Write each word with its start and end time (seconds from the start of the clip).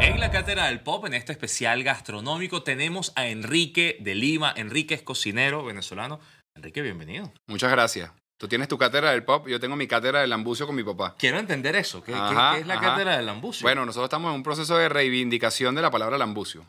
En 0.00 0.20
la 0.20 0.30
cátedra 0.30 0.66
del 0.66 0.80
pop, 0.80 1.04
en 1.06 1.14
este 1.14 1.32
especial 1.32 1.82
gastronómico, 1.82 2.62
tenemos 2.62 3.12
a 3.16 3.26
Enrique 3.26 3.96
de 4.00 4.14
Lima. 4.14 4.52
Enrique 4.56 4.94
es 4.94 5.02
cocinero 5.02 5.64
venezolano. 5.64 6.20
Enrique, 6.54 6.80
bienvenido. 6.82 7.32
Muchas 7.46 7.70
gracias. 7.70 8.10
Tú 8.38 8.46
tienes 8.48 8.68
tu 8.68 8.78
cátedra 8.78 9.10
del 9.10 9.24
pop, 9.24 9.48
yo 9.48 9.58
tengo 9.58 9.74
mi 9.74 9.88
cátedra 9.88 10.20
del 10.20 10.30
lambucio 10.30 10.64
con 10.66 10.76
mi 10.76 10.84
papá. 10.84 11.16
Quiero 11.18 11.38
entender 11.38 11.74
eso. 11.74 12.02
¿Qué, 12.04 12.12
qué- 12.12 12.18
Ajá, 12.18 12.52
qué 12.54 12.60
es 12.60 12.66
la 12.66 12.74
ajá. 12.74 12.86
cátedra 12.90 13.16
del 13.16 13.26
lambucio? 13.26 13.64
Bueno, 13.64 13.84
nosotros 13.84 14.06
estamos 14.06 14.30
en 14.30 14.36
un 14.36 14.42
proceso 14.44 14.76
de 14.78 14.88
reivindicación 14.88 15.74
de 15.74 15.82
la 15.82 15.90
palabra 15.90 16.16
lambucio. 16.18 16.64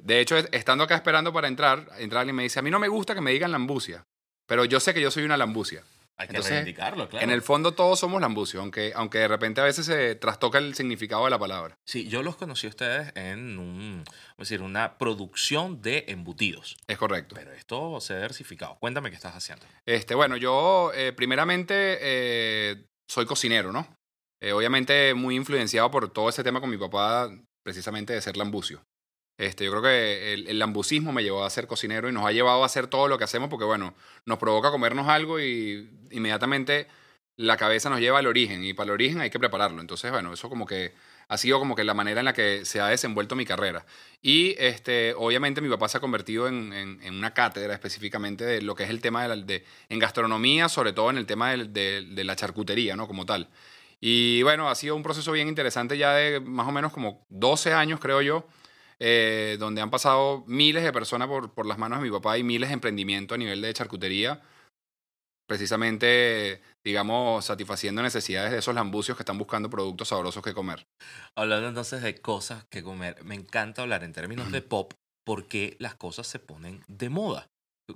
De 0.00 0.20
hecho, 0.20 0.36
es- 0.36 0.48
estando 0.52 0.84
acá 0.84 0.94
esperando 0.94 1.32
para 1.32 1.48
entrar, 1.48 1.88
entra 1.98 2.20
alguien 2.20 2.34
y 2.34 2.38
me 2.38 2.42
dice, 2.44 2.60
a 2.60 2.62
mí 2.62 2.70
no 2.70 2.78
me 2.78 2.88
gusta 2.88 3.14
que 3.16 3.20
me 3.20 3.32
digan 3.32 3.50
lambucia, 3.50 4.04
pero 4.46 4.64
yo 4.64 4.78
sé 4.78 4.94
que 4.94 5.00
yo 5.00 5.10
soy 5.10 5.24
una 5.24 5.36
lambucia. 5.36 5.82
Hay 6.18 6.28
que 6.28 6.32
Entonces, 6.32 6.52
reivindicarlo, 6.52 7.08
claro. 7.08 7.24
En 7.24 7.30
el 7.30 7.42
fondo 7.42 7.72
todos 7.72 7.98
somos 7.98 8.20
lambucios, 8.20 8.60
aunque, 8.60 8.92
aunque 8.94 9.18
de 9.18 9.28
repente 9.28 9.60
a 9.60 9.64
veces 9.64 9.86
se 9.86 10.14
trastoca 10.14 10.58
el 10.58 10.74
significado 10.74 11.24
de 11.24 11.30
la 11.30 11.38
palabra. 11.38 11.78
Sí, 11.84 12.08
yo 12.08 12.22
los 12.22 12.36
conocí 12.36 12.66
a 12.66 12.70
ustedes 12.70 13.12
en 13.16 13.58
un, 13.58 14.04
decir, 14.38 14.62
una 14.62 14.98
producción 14.98 15.80
de 15.82 16.04
embutidos. 16.08 16.76
Es 16.86 16.98
correcto. 16.98 17.34
Pero 17.34 17.52
esto 17.52 18.00
se 18.00 18.12
ha 18.12 18.16
diversificado. 18.16 18.76
Cuéntame 18.78 19.10
qué 19.10 19.16
estás 19.16 19.34
haciendo. 19.34 19.66
Este, 19.86 20.14
bueno, 20.14 20.36
yo 20.36 20.92
eh, 20.94 21.12
primeramente 21.12 21.98
eh, 22.00 22.86
soy 23.08 23.26
cocinero, 23.26 23.72
¿no? 23.72 23.86
Eh, 24.40 24.52
obviamente 24.52 25.14
muy 25.14 25.36
influenciado 25.36 25.90
por 25.90 26.12
todo 26.12 26.28
ese 26.28 26.42
tema 26.42 26.60
con 26.60 26.68
mi 26.68 26.76
papá, 26.76 27.30
precisamente 27.62 28.12
de 28.12 28.20
ser 28.20 28.36
lambucio. 28.36 28.82
Este, 29.42 29.64
yo 29.64 29.72
creo 29.72 29.82
que 29.82 30.34
el, 30.34 30.46
el 30.46 30.58
lambucismo 30.60 31.12
me 31.12 31.24
llevó 31.24 31.44
a 31.44 31.50
ser 31.50 31.66
cocinero 31.66 32.08
y 32.08 32.12
nos 32.12 32.24
ha 32.24 32.30
llevado 32.30 32.62
a 32.62 32.66
hacer 32.66 32.86
todo 32.86 33.08
lo 33.08 33.18
que 33.18 33.24
hacemos 33.24 33.48
porque, 33.50 33.64
bueno, 33.64 33.92
nos 34.24 34.38
provoca 34.38 34.70
comernos 34.70 35.08
algo 35.08 35.40
y 35.40 35.90
inmediatamente 36.12 36.86
la 37.36 37.56
cabeza 37.56 37.90
nos 37.90 37.98
lleva 37.98 38.20
al 38.20 38.28
origen 38.28 38.62
y 38.62 38.72
para 38.72 38.84
el 38.84 38.90
origen 38.92 39.20
hay 39.20 39.30
que 39.30 39.40
prepararlo. 39.40 39.80
Entonces, 39.80 40.12
bueno, 40.12 40.32
eso 40.32 40.48
como 40.48 40.64
que 40.64 40.92
ha 41.26 41.36
sido 41.38 41.58
como 41.58 41.74
que 41.74 41.82
la 41.82 41.92
manera 41.92 42.20
en 42.20 42.26
la 42.26 42.34
que 42.34 42.64
se 42.64 42.80
ha 42.80 42.86
desenvuelto 42.86 43.34
mi 43.34 43.44
carrera. 43.44 43.84
Y 44.20 44.54
este, 44.58 45.12
obviamente 45.16 45.60
mi 45.60 45.68
papá 45.68 45.88
se 45.88 45.96
ha 45.96 46.00
convertido 46.00 46.46
en, 46.46 46.72
en- 46.72 47.14
una 47.14 47.34
cátedra 47.34 47.72
específicamente 47.72 48.44
de 48.44 48.62
lo 48.62 48.76
que 48.76 48.84
es 48.84 48.90
el 48.90 49.00
tema 49.00 49.26
de, 49.26 49.36
la- 49.36 49.60
en 49.88 49.98
gastronomía, 49.98 50.68
sobre 50.68 50.92
todo 50.92 51.10
en 51.10 51.16
el 51.18 51.26
tema 51.26 51.50
de, 51.56 52.02
de 52.02 52.24
la 52.24 52.36
charcutería, 52.36 52.94
¿no? 52.94 53.08
Como 53.08 53.26
tal. 53.26 53.48
Y 54.00 54.42
bueno, 54.42 54.68
ha 54.68 54.74
sido 54.76 54.94
un 54.94 55.02
proceso 55.02 55.32
bien 55.32 55.48
interesante 55.48 55.98
ya 55.98 56.12
de 56.14 56.38
más 56.40 56.68
o 56.68 56.72
menos 56.72 56.92
como 56.92 57.24
12 57.30 57.72
años, 57.72 57.98
creo 57.98 58.20
yo, 58.22 58.46
eh, 58.98 59.56
donde 59.58 59.80
han 59.80 59.90
pasado 59.90 60.44
miles 60.46 60.82
de 60.84 60.92
personas 60.92 61.28
por, 61.28 61.52
por 61.52 61.66
las 61.66 61.78
manos 61.78 61.98
de 62.00 62.04
mi 62.04 62.10
papá 62.10 62.38
y 62.38 62.42
miles 62.42 62.68
de 62.70 62.74
emprendimientos 62.74 63.34
a 63.34 63.38
nivel 63.38 63.60
de 63.62 63.72
charcutería, 63.74 64.40
precisamente, 65.46 66.62
digamos, 66.84 67.44
satisfaciendo 67.44 68.02
necesidades 68.02 68.52
de 68.52 68.58
esos 68.58 68.74
lambucios 68.74 69.16
que 69.16 69.22
están 69.22 69.38
buscando 69.38 69.68
productos 69.68 70.08
sabrosos 70.08 70.42
que 70.42 70.54
comer. 70.54 70.86
Hablando 71.36 71.68
entonces 71.68 72.02
de 72.02 72.14
cosas 72.20 72.64
que 72.70 72.82
comer, 72.82 73.22
me 73.24 73.34
encanta 73.34 73.82
hablar 73.82 74.04
en 74.04 74.12
términos 74.12 74.50
de 74.50 74.62
pop 74.62 74.92
porque 75.26 75.76
las 75.78 75.94
cosas 75.94 76.26
se 76.26 76.38
ponen 76.38 76.82
de 76.88 77.08
moda. 77.08 77.46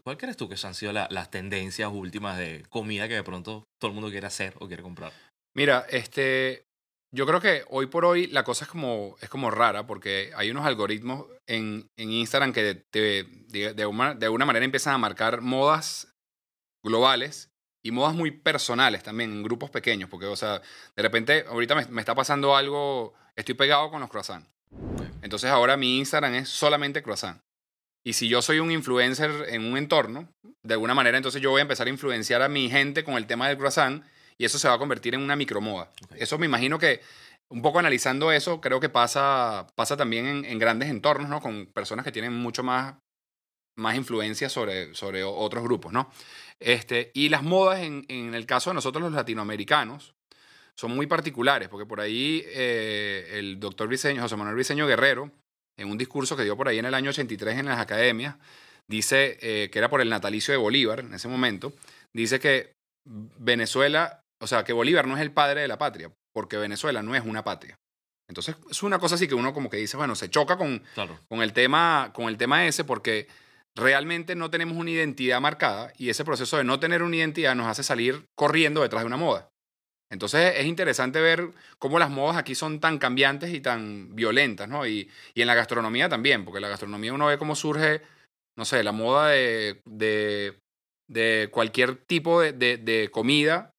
¿Cuál 0.04 0.18
crees 0.18 0.36
tú 0.36 0.48
que 0.48 0.56
han 0.62 0.74
sido 0.74 0.92
la- 0.92 1.08
las 1.10 1.30
tendencias 1.30 1.90
últimas 1.92 2.36
de 2.36 2.64
comida 2.68 3.08
que 3.08 3.14
de 3.14 3.22
pronto 3.22 3.64
todo 3.80 3.88
el 3.90 3.94
mundo 3.94 4.10
quiere 4.10 4.26
hacer 4.26 4.54
o 4.58 4.66
quiere 4.66 4.82
comprar? 4.82 5.12
Mira, 5.56 5.86
este, 5.88 6.65
yo 7.16 7.26
creo 7.26 7.40
que 7.40 7.64
hoy 7.70 7.86
por 7.86 8.04
hoy 8.04 8.26
la 8.26 8.44
cosa 8.44 8.66
es 8.66 8.70
como, 8.70 9.16
es 9.22 9.30
como 9.30 9.50
rara 9.50 9.86
porque 9.86 10.32
hay 10.36 10.50
unos 10.50 10.66
algoritmos 10.66 11.26
en, 11.46 11.88
en 11.96 12.12
Instagram 12.12 12.52
que 12.52 12.84
de, 12.92 13.74
de 13.74 13.86
una, 13.86 14.14
de 14.14 14.26
alguna 14.26 14.44
manera 14.44 14.64
empiezan 14.64 14.94
a 14.94 14.98
marcar 14.98 15.40
modas 15.40 16.14
globales 16.84 17.50
y 17.82 17.90
modas 17.90 18.14
muy 18.14 18.32
personales 18.32 19.02
también 19.02 19.32
en 19.32 19.42
grupos 19.42 19.70
pequeños. 19.70 20.10
Porque, 20.10 20.26
o 20.26 20.36
sea, 20.36 20.60
de 20.94 21.02
repente 21.02 21.46
ahorita 21.48 21.74
me, 21.74 21.86
me 21.86 22.02
está 22.02 22.14
pasando 22.14 22.54
algo, 22.54 23.14
estoy 23.34 23.54
pegado 23.54 23.90
con 23.90 24.00
los 24.00 24.10
croissants. 24.10 24.48
Entonces 25.22 25.50
ahora 25.50 25.78
mi 25.78 25.98
Instagram 25.98 26.34
es 26.34 26.50
solamente 26.50 27.02
croissant. 27.02 27.40
Y 28.04 28.12
si 28.12 28.28
yo 28.28 28.42
soy 28.42 28.58
un 28.58 28.70
influencer 28.70 29.46
en 29.48 29.64
un 29.64 29.78
entorno, 29.78 30.28
de 30.62 30.74
alguna 30.74 30.94
manera 30.94 31.16
entonces 31.16 31.40
yo 31.40 31.50
voy 31.50 31.60
a 31.60 31.62
empezar 31.62 31.86
a 31.86 31.90
influenciar 31.90 32.42
a 32.42 32.48
mi 32.48 32.68
gente 32.68 33.04
con 33.04 33.14
el 33.14 33.26
tema 33.26 33.48
del 33.48 33.56
croissant 33.56 34.04
y 34.38 34.44
eso 34.44 34.58
se 34.58 34.68
va 34.68 34.74
a 34.74 34.78
convertir 34.78 35.14
en 35.14 35.22
una 35.22 35.36
micromoda. 35.36 35.90
Eso 36.16 36.38
me 36.38 36.46
imagino 36.46 36.78
que, 36.78 37.00
un 37.48 37.62
poco 37.62 37.78
analizando 37.78 38.32
eso, 38.32 38.60
creo 38.60 38.80
que 38.80 38.88
pasa, 38.88 39.66
pasa 39.74 39.96
también 39.96 40.26
en, 40.26 40.44
en 40.44 40.58
grandes 40.58 40.90
entornos, 40.90 41.28
¿no? 41.28 41.40
Con 41.40 41.66
personas 41.66 42.04
que 42.04 42.12
tienen 42.12 42.32
mucho 42.32 42.62
más, 42.62 42.96
más 43.76 43.96
influencia 43.96 44.48
sobre, 44.48 44.94
sobre 44.94 45.24
otros 45.24 45.62
grupos, 45.62 45.92
¿no? 45.92 46.10
Este, 46.58 47.10
y 47.14 47.28
las 47.28 47.42
modas, 47.42 47.80
en, 47.80 48.04
en 48.08 48.34
el 48.34 48.46
caso 48.46 48.70
de 48.70 48.74
nosotros 48.74 49.02
los 49.02 49.12
latinoamericanos, 49.12 50.14
son 50.76 50.94
muy 50.94 51.06
particulares, 51.06 51.68
porque 51.68 51.86
por 51.86 52.00
ahí 52.00 52.42
eh, 52.46 53.30
el 53.34 53.58
doctor 53.58 53.88
Briceño, 53.88 54.22
José 54.22 54.36
Manuel 54.36 54.56
Briceño 54.56 54.86
Guerrero, 54.86 55.30
en 55.78 55.90
un 55.90 55.98
discurso 55.98 56.36
que 56.36 56.44
dio 56.44 56.56
por 56.56 56.68
ahí 56.68 56.78
en 56.78 56.84
el 56.84 56.94
año 56.94 57.10
83 57.10 57.58
en 57.58 57.66
las 57.66 57.80
academias, 57.80 58.36
dice 58.86 59.38
eh, 59.40 59.70
que 59.70 59.78
era 59.78 59.88
por 59.88 60.00
el 60.00 60.10
natalicio 60.10 60.52
de 60.52 60.58
Bolívar 60.58 61.00
en 61.00 61.14
ese 61.14 61.28
momento, 61.28 61.72
dice 62.12 62.38
que 62.40 62.74
Venezuela, 63.06 64.22
o 64.40 64.46
sea, 64.46 64.64
que 64.64 64.72
Bolívar 64.72 65.06
no 65.06 65.16
es 65.16 65.22
el 65.22 65.32
padre 65.32 65.62
de 65.62 65.68
la 65.68 65.78
patria, 65.78 66.10
porque 66.34 66.56
Venezuela 66.56 67.02
no 67.02 67.14
es 67.14 67.24
una 67.24 67.42
patria. 67.44 67.76
Entonces, 68.28 68.56
es 68.70 68.82
una 68.82 68.98
cosa 68.98 69.14
así 69.14 69.28
que 69.28 69.34
uno 69.34 69.54
como 69.54 69.70
que 69.70 69.76
dice, 69.76 69.96
bueno, 69.96 70.14
se 70.16 70.28
choca 70.30 70.56
con, 70.56 70.82
Claro. 70.94 71.18
con 71.28 71.42
el 71.42 71.52
tema, 71.52 72.10
con 72.14 72.26
el 72.28 72.36
tema 72.36 72.66
ese 72.66 72.82
porque 72.84 73.28
realmente 73.76 74.34
no 74.34 74.50
tenemos 74.50 74.76
una 74.76 74.90
identidad 74.90 75.40
marcada 75.40 75.92
y 75.96 76.08
ese 76.08 76.24
proceso 76.24 76.56
de 76.56 76.64
no 76.64 76.80
tener 76.80 77.02
una 77.02 77.16
identidad 77.16 77.54
nos 77.54 77.66
hace 77.68 77.82
salir 77.82 78.24
corriendo 78.36 78.82
detrás 78.82 79.02
de 79.02 79.06
una 79.06 79.16
moda. 79.16 79.48
Entonces 80.10 80.54
es 80.56 80.66
interesante 80.66 81.20
ver 81.20 81.50
cómo 81.78 81.98
las 81.98 82.10
modas 82.10 82.36
aquí 82.36 82.54
son 82.54 82.78
tan 82.80 82.98
cambiantes 82.98 83.52
y 83.52 83.60
tan 83.60 84.14
violentas, 84.14 84.68
¿no? 84.68 84.86
Y, 84.86 85.10
y 85.34 85.40
en 85.40 85.46
la 85.46 85.54
gastronomía 85.54 86.08
también, 86.08 86.44
porque 86.44 86.58
en 86.58 86.62
la 86.62 86.68
gastronomía 86.68 87.12
uno 87.12 87.26
ve 87.26 87.38
cómo 87.38 87.54
surge, 87.56 88.02
no 88.56 88.64
sé, 88.64 88.82
la 88.84 88.92
moda 88.92 89.28
de, 89.28 89.80
de, 89.84 90.58
de 91.08 91.48
cualquier 91.50 91.96
tipo 91.96 92.40
de, 92.40 92.52
de- 92.52 92.76
de 92.78 93.10
comida 93.10 93.72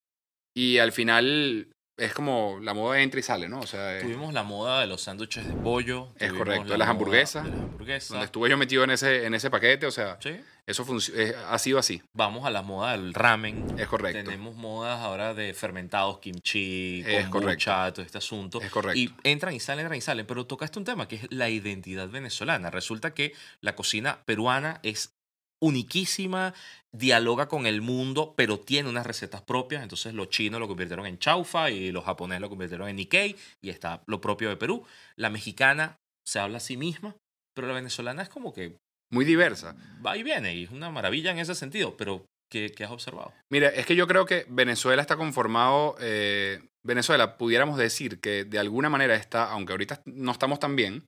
y 0.58 0.78
al 0.78 0.92
final 0.92 1.68
es 1.96 2.12
como 2.14 2.58
la 2.62 2.74
moda 2.74 3.00
entra 3.00 3.18
y 3.18 3.22
sale, 3.24 3.48
¿no? 3.48 3.58
O 3.58 3.66
sea, 3.66 4.00
Tuvimos 4.00 4.32
la 4.32 4.44
moda 4.44 4.80
de 4.80 4.86
los 4.86 5.00
sándwiches 5.02 5.46
de 5.48 5.52
pollo. 5.54 6.08
Es 6.18 6.32
correcto, 6.32 6.68
la 6.68 6.78
las 6.78 6.88
hamburguesas, 6.88 7.44
De 7.44 7.50
las 7.50 7.58
hamburguesas. 7.60 8.08
donde 8.10 8.24
estuve 8.26 8.48
yo 8.48 8.56
metido 8.56 8.84
en 8.84 8.90
ese, 8.90 9.26
en 9.26 9.34
ese 9.34 9.50
paquete, 9.50 9.84
o 9.86 9.90
sea, 9.90 10.16
Sí. 10.20 10.40
eso 10.64 10.86
eh, 11.16 11.34
ha 11.48 11.58
sido 11.58 11.76
así, 11.80 12.00
Vamos 12.12 12.46
a 12.46 12.50
la 12.50 12.62
moda 12.62 12.92
del 12.92 13.14
ramen. 13.14 13.64
es 13.78 13.88
correcto. 13.88 14.22
Tenemos 14.30 14.54
modas 14.54 15.00
ahora 15.00 15.34
de 15.34 15.52
fermentados, 15.54 16.20
kimchi, 16.20 17.02
Es 17.04 17.26
kombucha, 17.28 17.92
todo 17.92 18.04
este 18.06 18.18
asunto. 18.18 18.60
Es 18.62 18.70
correcto. 18.70 18.96
Y 18.96 19.12
entran 19.24 19.52
y 19.54 19.58
salen, 19.58 19.86
entran 19.86 19.98
y 19.98 20.00
salen. 20.00 20.24
Pero 20.24 20.46
tocaste 20.46 20.78
un 20.78 20.84
tema 20.84 21.08
que 21.08 21.16
es 21.16 21.26
la 21.32 21.48
identidad 21.48 22.08
venezolana. 22.08 22.70
Resulta 22.70 23.12
que 23.12 23.32
la 23.60 23.74
cocina 23.74 24.20
peruana 24.24 24.78
es 24.84 25.17
uniquísima, 25.60 26.54
dialoga 26.92 27.48
con 27.48 27.66
el 27.66 27.80
mundo, 27.82 28.34
pero 28.36 28.58
tiene 28.58 28.88
unas 28.88 29.06
recetas 29.06 29.42
propias. 29.42 29.82
Entonces 29.82 30.14
los 30.14 30.28
chinos 30.30 30.60
lo 30.60 30.68
convirtieron 30.68 31.06
en 31.06 31.18
chaufa 31.18 31.70
y 31.70 31.92
los 31.92 32.04
japoneses 32.04 32.40
lo 32.40 32.48
convirtieron 32.48 32.88
en 32.88 32.96
Nikkei 32.96 33.36
y 33.62 33.70
está 33.70 34.02
lo 34.06 34.20
propio 34.20 34.48
de 34.48 34.56
Perú. 34.56 34.84
La 35.16 35.30
mexicana 35.30 35.96
se 36.26 36.38
habla 36.38 36.58
a 36.58 36.60
sí 36.60 36.76
misma, 36.76 37.16
pero 37.54 37.66
la 37.68 37.74
venezolana 37.74 38.22
es 38.22 38.28
como 38.28 38.52
que 38.52 38.76
Muy 39.10 39.24
diversa. 39.24 39.76
va 40.04 40.16
y 40.16 40.22
viene 40.22 40.54
y 40.54 40.64
es 40.64 40.70
una 40.70 40.90
maravilla 40.90 41.30
en 41.30 41.38
ese 41.38 41.54
sentido. 41.54 41.96
Pero, 41.96 42.24
¿qué, 42.50 42.70
qué 42.76 42.84
has 42.84 42.90
observado? 42.90 43.32
Mira, 43.50 43.68
es 43.68 43.86
que 43.86 43.96
yo 43.96 44.06
creo 44.06 44.26
que 44.26 44.46
Venezuela 44.48 45.00
está 45.02 45.16
conformado, 45.16 45.96
eh, 46.00 46.60
Venezuela 46.84 47.36
pudiéramos 47.36 47.78
decir 47.78 48.20
que 48.20 48.44
de 48.44 48.58
alguna 48.58 48.88
manera 48.90 49.14
está, 49.14 49.50
aunque 49.50 49.72
ahorita 49.72 50.02
no 50.06 50.32
estamos 50.32 50.58
tan 50.60 50.76
bien, 50.76 51.04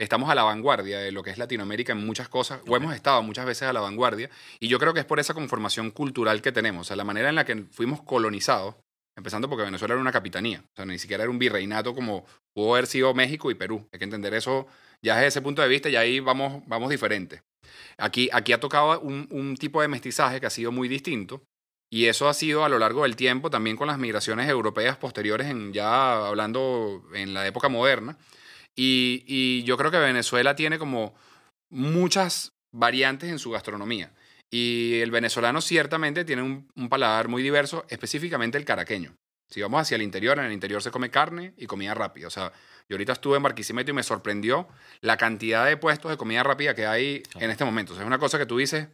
estamos 0.00 0.30
a 0.30 0.34
la 0.34 0.42
vanguardia 0.42 0.98
de 0.98 1.12
lo 1.12 1.22
que 1.22 1.30
es 1.30 1.38
Latinoamérica 1.38 1.92
en 1.92 2.04
muchas 2.04 2.28
cosas, 2.28 2.60
o 2.66 2.76
hemos 2.76 2.94
estado 2.94 3.22
muchas 3.22 3.44
veces 3.44 3.68
a 3.68 3.72
la 3.72 3.80
vanguardia, 3.80 4.30
y 4.58 4.68
yo 4.68 4.78
creo 4.78 4.94
que 4.94 5.00
es 5.00 5.06
por 5.06 5.20
esa 5.20 5.34
conformación 5.34 5.90
cultural 5.90 6.40
que 6.40 6.52
tenemos, 6.52 6.82
o 6.82 6.84
sea, 6.88 6.96
la 6.96 7.04
manera 7.04 7.28
en 7.28 7.34
la 7.34 7.44
que 7.44 7.64
fuimos 7.70 8.02
colonizados, 8.02 8.76
empezando 9.16 9.48
porque 9.48 9.64
Venezuela 9.64 9.94
era 9.94 10.00
una 10.00 10.12
capitanía, 10.12 10.60
o 10.64 10.76
sea, 10.76 10.86
ni 10.86 10.98
siquiera 10.98 11.24
era 11.24 11.30
un 11.30 11.38
virreinato 11.38 11.94
como 11.94 12.24
pudo 12.54 12.72
haber 12.74 12.86
sido 12.86 13.12
México 13.12 13.50
y 13.50 13.54
Perú, 13.54 13.86
hay 13.92 13.98
que 13.98 14.04
entender 14.04 14.32
eso 14.32 14.66
ya 15.02 15.16
desde 15.16 15.28
ese 15.28 15.42
punto 15.42 15.60
de 15.60 15.68
vista 15.68 15.88
y 15.90 15.96
ahí 15.96 16.20
vamos, 16.20 16.62
vamos 16.66 16.88
diferentes. 16.90 17.42
Aquí, 17.98 18.30
aquí 18.32 18.52
ha 18.54 18.60
tocado 18.60 19.00
un, 19.00 19.28
un 19.30 19.56
tipo 19.56 19.82
de 19.82 19.88
mestizaje 19.88 20.40
que 20.40 20.46
ha 20.46 20.50
sido 20.50 20.72
muy 20.72 20.88
distinto, 20.88 21.42
y 21.92 22.06
eso 22.06 22.28
ha 22.28 22.34
sido 22.34 22.64
a 22.64 22.68
lo 22.68 22.78
largo 22.78 23.02
del 23.02 23.16
tiempo, 23.16 23.50
también 23.50 23.76
con 23.76 23.88
las 23.88 23.98
migraciones 23.98 24.48
europeas 24.48 24.96
posteriores, 24.96 25.48
en, 25.48 25.72
ya 25.72 26.28
hablando 26.28 27.02
en 27.12 27.34
la 27.34 27.46
época 27.46 27.68
moderna. 27.68 28.16
Y, 28.76 29.24
y 29.26 29.62
yo 29.64 29.76
creo 29.76 29.90
que 29.90 29.98
Venezuela 29.98 30.54
tiene 30.56 30.78
como 30.78 31.14
muchas 31.70 32.52
variantes 32.74 33.30
en 33.30 33.38
su 33.38 33.50
gastronomía. 33.50 34.12
Y 34.52 35.00
el 35.00 35.10
venezolano 35.10 35.60
ciertamente 35.60 36.24
tiene 36.24 36.42
un, 36.42 36.68
un 36.74 36.88
paladar 36.88 37.28
muy 37.28 37.42
diverso, 37.42 37.84
específicamente 37.88 38.58
el 38.58 38.64
caraqueño. 38.64 39.14
Si 39.48 39.60
vamos 39.62 39.82
hacia 39.82 39.96
el 39.96 40.02
interior, 40.02 40.38
en 40.38 40.44
el 40.46 40.52
interior 40.52 40.82
se 40.82 40.90
come 40.90 41.10
carne 41.10 41.54
y 41.56 41.66
comida 41.66 41.94
rápida. 41.94 42.28
O 42.28 42.30
sea, 42.30 42.52
yo 42.88 42.94
ahorita 42.94 43.12
estuve 43.14 43.36
en 43.36 43.42
Barquisimeto 43.42 43.90
y 43.90 43.94
me 43.94 44.02
sorprendió 44.02 44.68
la 45.00 45.16
cantidad 45.16 45.66
de 45.66 45.76
puestos 45.76 46.10
de 46.10 46.16
comida 46.16 46.42
rápida 46.42 46.74
que 46.74 46.86
hay 46.86 47.20
Claro. 47.22 47.44
en 47.44 47.50
este 47.50 47.64
momento. 47.64 47.92
O 47.92 47.96
sea, 47.96 48.04
es 48.04 48.06
una 48.06 48.18
cosa 48.18 48.38
que 48.38 48.46
tú 48.46 48.58
dices, 48.58 48.88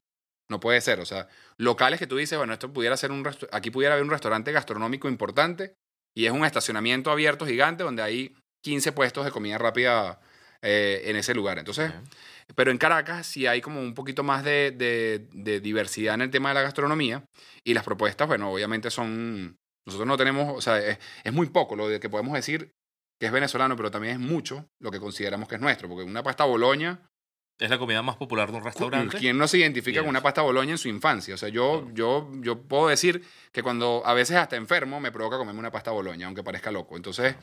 No 0.48 0.60
puede 0.60 0.80
ser. 0.80 1.00
O 1.00 1.04
sea, 1.06 1.28
locales 1.58 1.98
que 1.98 2.06
tú 2.06 2.16
dices, 2.16 2.38
bueno, 2.38 2.52
esto 2.52 2.72
pudiera 2.72 2.96
ser 2.96 3.10
un 3.10 3.26
aquí 3.50 3.70
pudiera 3.70 3.94
haber 3.94 4.04
un 4.04 4.10
restaurante 4.10 4.52
gastronómico 4.52 5.08
importante 5.08 5.74
y 6.14 6.26
es 6.26 6.32
un 6.32 6.44
estacionamiento 6.44 7.10
abierto 7.10 7.46
gigante 7.46 7.82
donde 7.82 8.02
hay 8.02 8.36
15 8.66 8.90
puestos 8.90 9.24
de 9.24 9.30
comida 9.30 9.58
rápida 9.58 10.18
eh, 10.60 11.02
en 11.06 11.14
ese 11.14 11.34
lugar. 11.34 11.58
Entonces, 11.58 11.90
Ok. 11.90 12.54
pero 12.56 12.72
en 12.72 12.78
Caracas 12.78 13.24
sí 13.26 13.46
hay 13.46 13.60
como 13.60 13.80
un 13.80 13.94
poquito 13.94 14.24
más 14.24 14.42
de, 14.42 14.72
de- 14.72 15.28
de 15.32 15.60
diversidad 15.60 16.14
en 16.14 16.22
el 16.22 16.30
tema 16.30 16.48
de 16.48 16.56
la 16.56 16.62
gastronomía 16.62 17.24
y 17.62 17.74
las 17.74 17.84
propuestas, 17.84 18.26
bueno, 18.26 18.50
obviamente 18.50 18.90
son, 18.90 19.56
nosotros 19.86 20.08
no 20.08 20.16
tenemos, 20.16 20.52
o 20.56 20.60
sea, 20.60 20.78
es, 20.80 20.98
es 21.22 21.32
muy 21.32 21.46
poco 21.50 21.76
lo 21.76 21.88
de 21.88 22.00
que 22.00 22.08
podemos 22.10 22.34
decir 22.34 22.72
que 23.20 23.26
es 23.26 23.32
venezolano, 23.32 23.76
pero 23.76 23.90
también 23.92 24.14
es 24.14 24.18
mucho 24.20 24.68
lo 24.80 24.90
que 24.90 24.98
consideramos 24.98 25.48
que 25.48 25.54
es 25.54 25.60
nuestro, 25.60 25.88
porque 25.88 26.02
una 26.04 26.24
pasta 26.24 26.44
boloña, 26.44 27.08
Es 27.58 27.70
la 27.70 27.78
comida 27.78 28.02
más 28.02 28.16
popular 28.16 28.50
de 28.50 28.58
un 28.58 28.64
restaurante. 28.64 29.16
¿quién 29.18 29.38
no 29.38 29.48
se 29.48 29.56
identifica 29.58 30.00
con 30.00 30.10
una 30.10 30.22
pasta 30.22 30.42
boloña 30.42 30.72
en 30.72 30.78
su 30.78 30.88
infancia? 30.88 31.34
O 31.34 31.38
sea, 31.38 31.48
yo, 31.48 31.88
yo, 31.94 32.30
yo 32.40 32.60
puedo 32.60 32.88
decir 32.88 33.22
que 33.50 33.62
cuando 33.62 34.02
a 34.04 34.12
veces 34.12 34.36
hasta 34.36 34.56
enfermo 34.56 35.00
me 35.00 35.10
provoca 35.10 35.38
comerme 35.38 35.60
una 35.60 35.70
pasta 35.70 35.90
boloña, 35.90 36.26
aunque 36.26 36.42
parezca 36.42 36.70
loco. 36.70 36.96
Entonces, 36.96 37.34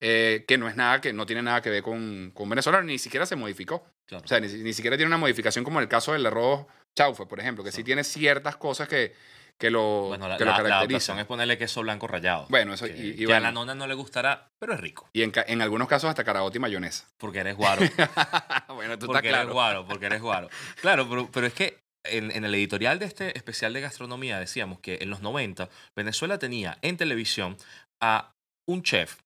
eh, 0.00 0.44
que 0.48 0.58
no 0.58 0.68
es 0.68 0.74
nada, 0.74 1.00
que 1.00 1.12
no 1.12 1.24
tiene 1.24 1.42
nada 1.42 1.62
que 1.62 1.70
ver 1.70 1.84
con, 1.84 2.32
con 2.34 2.48
venezolano, 2.48 2.82
ni 2.84 2.98
siquiera 2.98 3.26
se 3.26 3.36
modificó. 3.36 3.84
Claro. 4.06 4.24
O 4.24 4.28
sea, 4.28 4.40
ni, 4.40 4.48
ni 4.48 4.72
siquiera 4.72 4.96
tiene 4.96 5.06
una 5.06 5.18
modificación 5.18 5.64
como 5.64 5.78
el 5.78 5.86
caso 5.86 6.14
del 6.14 6.26
arroz 6.26 6.66
chaufa, 6.96 7.26
por 7.28 7.38
ejemplo, 7.38 7.62
que 7.62 7.70
Sí. 7.70 7.84
tiene 7.84 8.02
ciertas 8.02 8.56
cosas 8.56 8.88
que, 8.88 9.14
que 9.60 9.70
lo, 9.70 10.06
bueno, 10.08 10.26
la, 10.26 10.38
que 10.38 10.44
lo 10.46 10.52
la 10.52 10.56
caracterizan. 10.56 11.18
es 11.18 11.26
ponerle 11.26 11.58
queso 11.58 11.82
blanco 11.82 12.06
rallado. 12.06 12.46
Bueno, 12.48 12.72
eso, 12.72 12.86
que, 12.86 12.96
y, 12.96 13.22
y 13.22 13.26
que 13.26 13.34
a 13.34 13.40
la 13.40 13.52
nona 13.52 13.74
no 13.74 13.86
le 13.86 13.92
gustará, 13.92 14.48
pero 14.58 14.72
es 14.72 14.80
rico. 14.80 15.10
y 15.12 15.22
en, 15.22 15.60
algunos 15.60 15.86
casos 15.86 16.08
hasta 16.08 16.24
caraota 16.24 16.56
y 16.56 16.60
mayonesa. 16.60 17.06
Porque 17.18 17.40
eres 17.40 17.56
guaro. 17.56 17.82
bueno, 18.74 18.98
tú 18.98 19.04
estás 19.04 19.06
porque 19.06 19.28
eres 19.28 19.40
claro. 19.40 19.52
guaro, 19.52 19.86
porque 19.86 20.06
eres 20.06 20.22
guaro. 20.22 20.48
Claro, 20.80 21.06
pero, 21.10 21.30
pero 21.30 21.46
es 21.46 21.52
que 21.52 21.78
en, 22.04 22.30
en 22.30 22.46
el 22.46 22.54
editorial 22.54 22.98
de 22.98 23.04
este 23.04 23.36
especial 23.36 23.74
de 23.74 23.82
gastronomía 23.82 24.38
decíamos 24.38 24.80
que 24.80 24.98
en 25.02 25.10
los 25.10 25.20
90 25.20 25.68
Venezuela 25.94 26.38
tenía 26.38 26.78
en 26.80 26.96
televisión 26.96 27.58
a 28.00 28.32
un 28.66 28.82
chef 28.82 29.18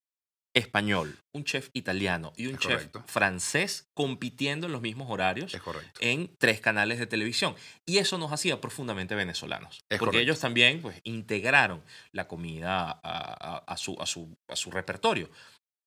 español, 0.54 1.18
un 1.34 1.44
chef 1.44 1.68
italiano 1.72 2.32
y 2.36 2.46
un 2.46 2.54
Es 2.54 2.60
chef 2.60 2.72
correcto. 2.74 3.04
francés 3.06 3.88
compitiendo 3.94 4.66
en 4.66 4.72
los 4.72 4.80
mismos 4.82 5.10
horarios 5.10 5.52
en 6.00 6.34
tres 6.38 6.60
canales 6.60 6.98
de 6.98 7.06
televisión. 7.06 7.54
Y 7.86 7.98
eso 7.98 8.18
nos 8.18 8.32
hacía 8.32 8.60
profundamente 8.60 9.14
venezolanos. 9.14 9.80
Es 9.90 9.98
porque 9.98 10.18
correcto. 10.18 10.18
ellos 10.22 10.40
también 10.40 10.80
pues, 10.80 11.00
integraron 11.04 11.82
la 12.12 12.28
comida 12.28 12.88
a, 12.90 12.98
a- 13.02 13.64
a 13.66 13.76
su, 13.76 13.96
a, 14.00 14.06
su, 14.06 14.34
a 14.48 14.56
su 14.56 14.70
repertorio. 14.70 15.28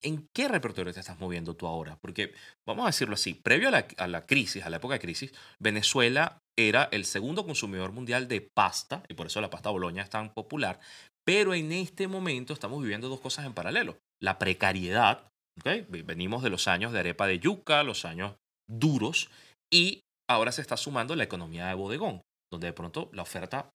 ¿En 0.03 0.27
qué 0.35 0.47
repertorio 0.47 0.93
te 0.93 0.99
estás 0.99 1.17
moviendo 1.19 1.55
tú 1.55 1.65
ahora? 1.65 1.97
Porque, 1.99 2.31
vamos 2.67 2.83
a 2.83 2.87
decirlo 2.89 3.15
así, 3.15 3.33
previo 3.33 3.69
a 3.69 3.71
la, 3.71 3.87
a 3.97 4.07
la 4.07 4.25
crisis, 4.27 4.63
a 4.63 4.69
la 4.69 4.77
época 4.77 4.93
de 4.93 4.99
crisis, 4.99 5.33
Venezuela 5.59 6.37
era 6.55 6.87
el 6.91 7.05
segundo 7.05 7.45
consumidor 7.45 7.91
mundial 7.93 8.27
de 8.27 8.41
pasta, 8.41 9.01
y 9.09 9.15
por 9.15 9.25
eso 9.27 9.41
la 9.41 9.49
pasta 9.49 9.71
boloña 9.71 10.03
es 10.03 10.09
tan 10.09 10.33
popular, 10.33 10.79
pero 11.25 11.53
en 11.55 11.71
este 11.71 12.07
momento 12.07 12.53
estamos 12.53 12.81
viviendo 12.81 13.09
dos 13.09 13.21
cosas 13.21 13.45
en 13.47 13.53
paralelo. 13.53 13.97
La 14.21 14.39
precariedad, 14.39 15.27
¿ok? 15.59 15.87
venimos 16.05 16.43
de 16.43 16.49
los 16.49 16.67
años 16.67 16.91
de 16.91 16.99
arepa 16.99 17.27
de 17.27 17.39
yuca, 17.39 17.83
los 17.83 18.05
años 18.05 18.35
duros, 18.69 19.29
y 19.71 20.01
ahora 20.29 20.51
se 20.51 20.61
está 20.61 20.77
sumando 20.77 21.15
la 21.15 21.23
economía 21.23 21.67
de 21.67 21.73
bodegón, 21.73 22.21
donde 22.51 22.67
de 22.67 22.73
pronto 22.73 23.09
la 23.13 23.21
oferta 23.21 23.69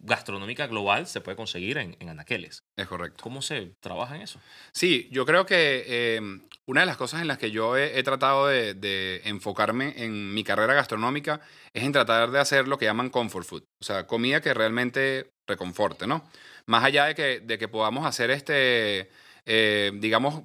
gastronómica 0.00 0.66
global 0.66 1.06
se 1.06 1.20
puede 1.20 1.36
conseguir 1.36 1.78
en, 1.78 1.96
en 1.98 2.08
anaqueles. 2.08 2.60
Es 2.78 2.86
correcto. 2.86 3.22
¿Cómo 3.22 3.42
se 3.42 3.72
trabaja 3.82 4.16
en 4.16 4.22
eso? 4.22 4.40
Sí, 4.72 5.08
yo 5.10 5.26
creo 5.26 5.44
que 5.44 5.84
eh, 5.86 6.20
una 6.68 6.80
de 6.80 6.86
las 6.86 6.96
cosas 6.96 7.20
en 7.20 7.28
las 7.28 7.38
que 7.38 7.50
yo 7.50 7.76
he, 7.76 7.98
he 7.98 8.02
tratado 8.02 8.46
de, 8.46 8.74
de 8.74 9.22
enfocarme 9.24 9.94
en 9.96 10.34
mi 10.34 10.44
carrera 10.44 10.74
gastronómica 10.74 11.40
es 11.72 11.82
en 11.82 11.92
tratar 11.92 12.30
de 12.30 12.38
hacer 12.38 12.68
lo 12.68 12.78
que 12.78 12.84
llaman 12.84 13.10
comfort 13.10 13.46
food, 13.46 13.64
o 13.82 13.84
sea, 13.84 14.06
comida 14.06 14.40
que 14.40 14.54
realmente 14.54 15.30
reconforte, 15.48 16.06
¿no? 16.06 16.24
Más 16.66 16.84
allá 16.84 17.06
de 17.06 17.14
que, 17.14 17.40
de 17.40 17.58
que 17.58 17.68
podamos 17.68 18.06
hacer 18.06 18.30
este, 18.30 19.10
eh, 19.48 19.90
digamos, 19.94 20.44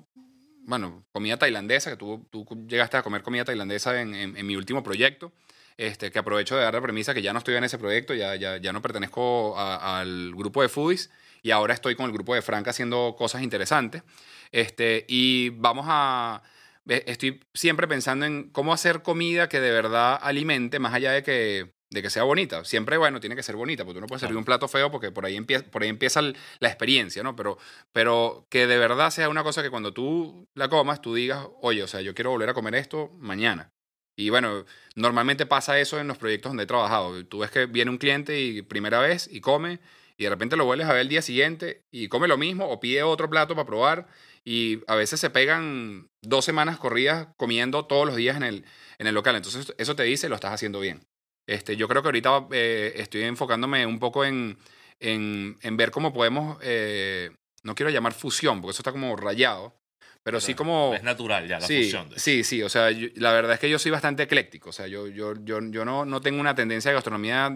bueno, 0.65 1.05
comida 1.11 1.37
tailandesa, 1.37 1.91
que 1.91 1.97
tú, 1.97 2.25
tú 2.31 2.45
llegaste 2.67 2.97
a 2.97 3.03
comer 3.03 3.21
comida 3.21 3.43
tailandesa 3.45 3.99
en, 4.01 4.15
en- 4.15 4.37
en 4.37 4.47
mi 4.47 4.55
último 4.55 4.81
proyecto, 4.81 5.33
este, 5.77 6.09
que 6.11 6.19
aprovecho 6.19 6.55
de 6.55 6.63
dar 6.63 6.73
la 6.73 6.81
premisa 6.81 7.13
que 7.13 7.21
ya 7.21 7.33
no 7.33 7.39
estoy 7.39 7.55
en 7.55 7.63
ese 7.65 7.77
proyecto, 7.77 8.13
ya, 8.13 8.35
ya, 8.35 8.57
ya 8.57 8.71
no 8.71 8.81
pertenezco 8.81 9.57
a- 9.59 9.99
al 9.99 10.33
grupo 10.35 10.61
de 10.61 10.69
foodies 10.69 11.09
y 11.41 11.51
ahora 11.51 11.73
estoy 11.73 11.95
con 11.95 12.05
el 12.05 12.13
grupo 12.13 12.33
de 12.33 12.41
Franca 12.41 12.69
haciendo 12.71 13.15
cosas 13.17 13.41
interesantes. 13.43 14.03
Este, 14.51 15.05
y 15.09 15.49
vamos 15.49 15.85
a... 15.89 16.41
eh, 16.87 17.03
Estoy 17.07 17.41
siempre 17.53 17.87
pensando 17.87 18.25
en 18.25 18.49
cómo 18.51 18.71
hacer 18.73 19.01
comida 19.01 19.49
que 19.49 19.59
de 19.59 19.71
verdad 19.71 20.17
alimente, 20.21 20.79
más 20.79 20.93
allá 20.93 21.11
de 21.11 21.23
que, 21.23 21.73
de 21.93 22.01
que 22.01 22.09
sea 22.09 22.23
bonita. 22.23 22.65
Siempre, 22.65 22.97
bueno, 22.97 23.19
tiene 23.19 23.35
que 23.35 23.43
ser 23.43 23.55
bonita, 23.55 23.85
porque 23.85 23.95
tú 23.95 24.01
no 24.01 24.07
puedes 24.07 24.21
servir 24.21 24.37
un 24.37 24.43
plato 24.43 24.67
feo 24.67 24.89
porque 24.91 25.11
por 25.11 25.25
ahí 25.25 25.35
empieza, 25.35 25.63
por 25.65 25.83
ahí 25.83 25.89
empieza 25.89 26.21
la 26.21 26.67
experiencia, 26.67 27.21
¿no? 27.21 27.35
Pero, 27.35 27.57
pero 27.91 28.47
que 28.49 28.65
de 28.65 28.77
verdad 28.77 29.11
sea 29.11 29.29
una 29.29 29.43
cosa 29.43 29.61
que 29.61 29.69
cuando 29.69 29.93
tú 29.93 30.47
la 30.55 30.69
comas, 30.69 31.01
tú 31.01 31.13
digas, 31.13 31.47
oye, 31.61 31.83
o 31.83 31.87
sea, 31.87 32.01
yo 32.01 32.15
quiero 32.15 32.31
volver 32.31 32.49
a 32.49 32.53
comer 32.55 32.75
esto 32.75 33.11
mañana. 33.19 33.71
Y 34.15 34.29
bueno, 34.29 34.65
normalmente 34.95 35.45
pasa 35.45 35.79
eso 35.79 35.99
en 35.99 36.07
los 36.07 36.17
proyectos 36.17 36.49
donde 36.49 36.63
he 36.63 36.67
trabajado. 36.67 37.25
Tú 37.25 37.39
ves 37.39 37.51
que 37.51 37.67
viene 37.67 37.91
un 37.91 37.97
cliente 37.97 38.41
y 38.41 38.61
primera 38.63 38.99
vez 38.99 39.29
y 39.31 39.39
come 39.41 39.79
y 40.17 40.23
de 40.23 40.29
repente 40.29 40.55
lo 40.57 40.65
vuelves 40.65 40.87
a 40.87 40.93
ver 40.93 41.01
el 41.01 41.09
día 41.09 41.21
siguiente 41.21 41.83
y 41.91 42.07
come 42.07 42.27
lo 42.27 42.37
mismo 42.37 42.67
o 42.67 42.79
pide 42.79 43.03
otro 43.03 43.29
plato 43.29 43.55
para 43.55 43.65
probar 43.65 44.07
y 44.43 44.81
a 44.87 44.95
veces 44.95 45.19
se 45.19 45.29
pegan 45.29 46.09
dos 46.21 46.45
semanas 46.45 46.77
corridas 46.77 47.27
comiendo 47.37 47.85
todos 47.85 48.05
los 48.05 48.15
días 48.15 48.37
en 48.37 48.43
el, 48.43 48.65
en 48.97 49.07
el 49.07 49.15
local. 49.15 49.35
Entonces 49.35 49.73
eso 49.77 49.95
te 49.95 50.03
dice 50.03 50.29
lo 50.29 50.35
estás 50.35 50.53
haciendo 50.53 50.79
bien. 50.79 51.01
Este, 51.47 51.75
yo 51.75 51.87
creo 51.87 52.01
que 52.01 52.07
ahorita 52.07 52.47
eh, 52.51 52.93
estoy 52.95 53.23
enfocándome 53.23 53.85
un 53.85 53.99
poco 53.99 54.23
en, 54.25 54.57
en, 54.99 55.57
en 55.61 55.77
ver 55.77 55.91
cómo 55.91 56.13
podemos, 56.13 56.57
eh, 56.61 57.31
no 57.63 57.75
quiero 57.75 57.89
llamar 57.91 58.13
fusión, 58.13 58.61
porque 58.61 58.71
eso 58.71 58.81
está 58.81 58.91
como 58.91 59.15
rayado, 59.15 59.75
pero 60.23 60.39
sí 60.39 60.53
como... 60.53 60.93
Es 60.93 61.03
natural 61.03 61.45
ya 61.47 61.59
la 61.59 61.67
sí, 61.67 61.83
fusión. 61.83 62.09
de- 62.09 62.19
Sí, 62.19 62.43
sí, 62.45 62.63
o 62.63 62.69
sea, 62.69 62.91
yo- 62.91 63.09
la 63.15 63.33
verdad 63.33 63.53
es 63.55 63.59
que 63.59 63.69
yo 63.69 63.77
soy 63.77 63.91
bastante 63.91 64.23
ecléctico, 64.23 64.69
o 64.69 64.73
sea, 64.73 64.87
yo, 64.87 65.07
yo, 65.07 65.33
yo, 65.43 65.59
yo 65.69 65.83
no, 65.83 66.05
no 66.05 66.21
tengo 66.21 66.39
una 66.39 66.55
tendencia 66.55 66.91
de 66.91 66.95
gastronomía 66.95 67.51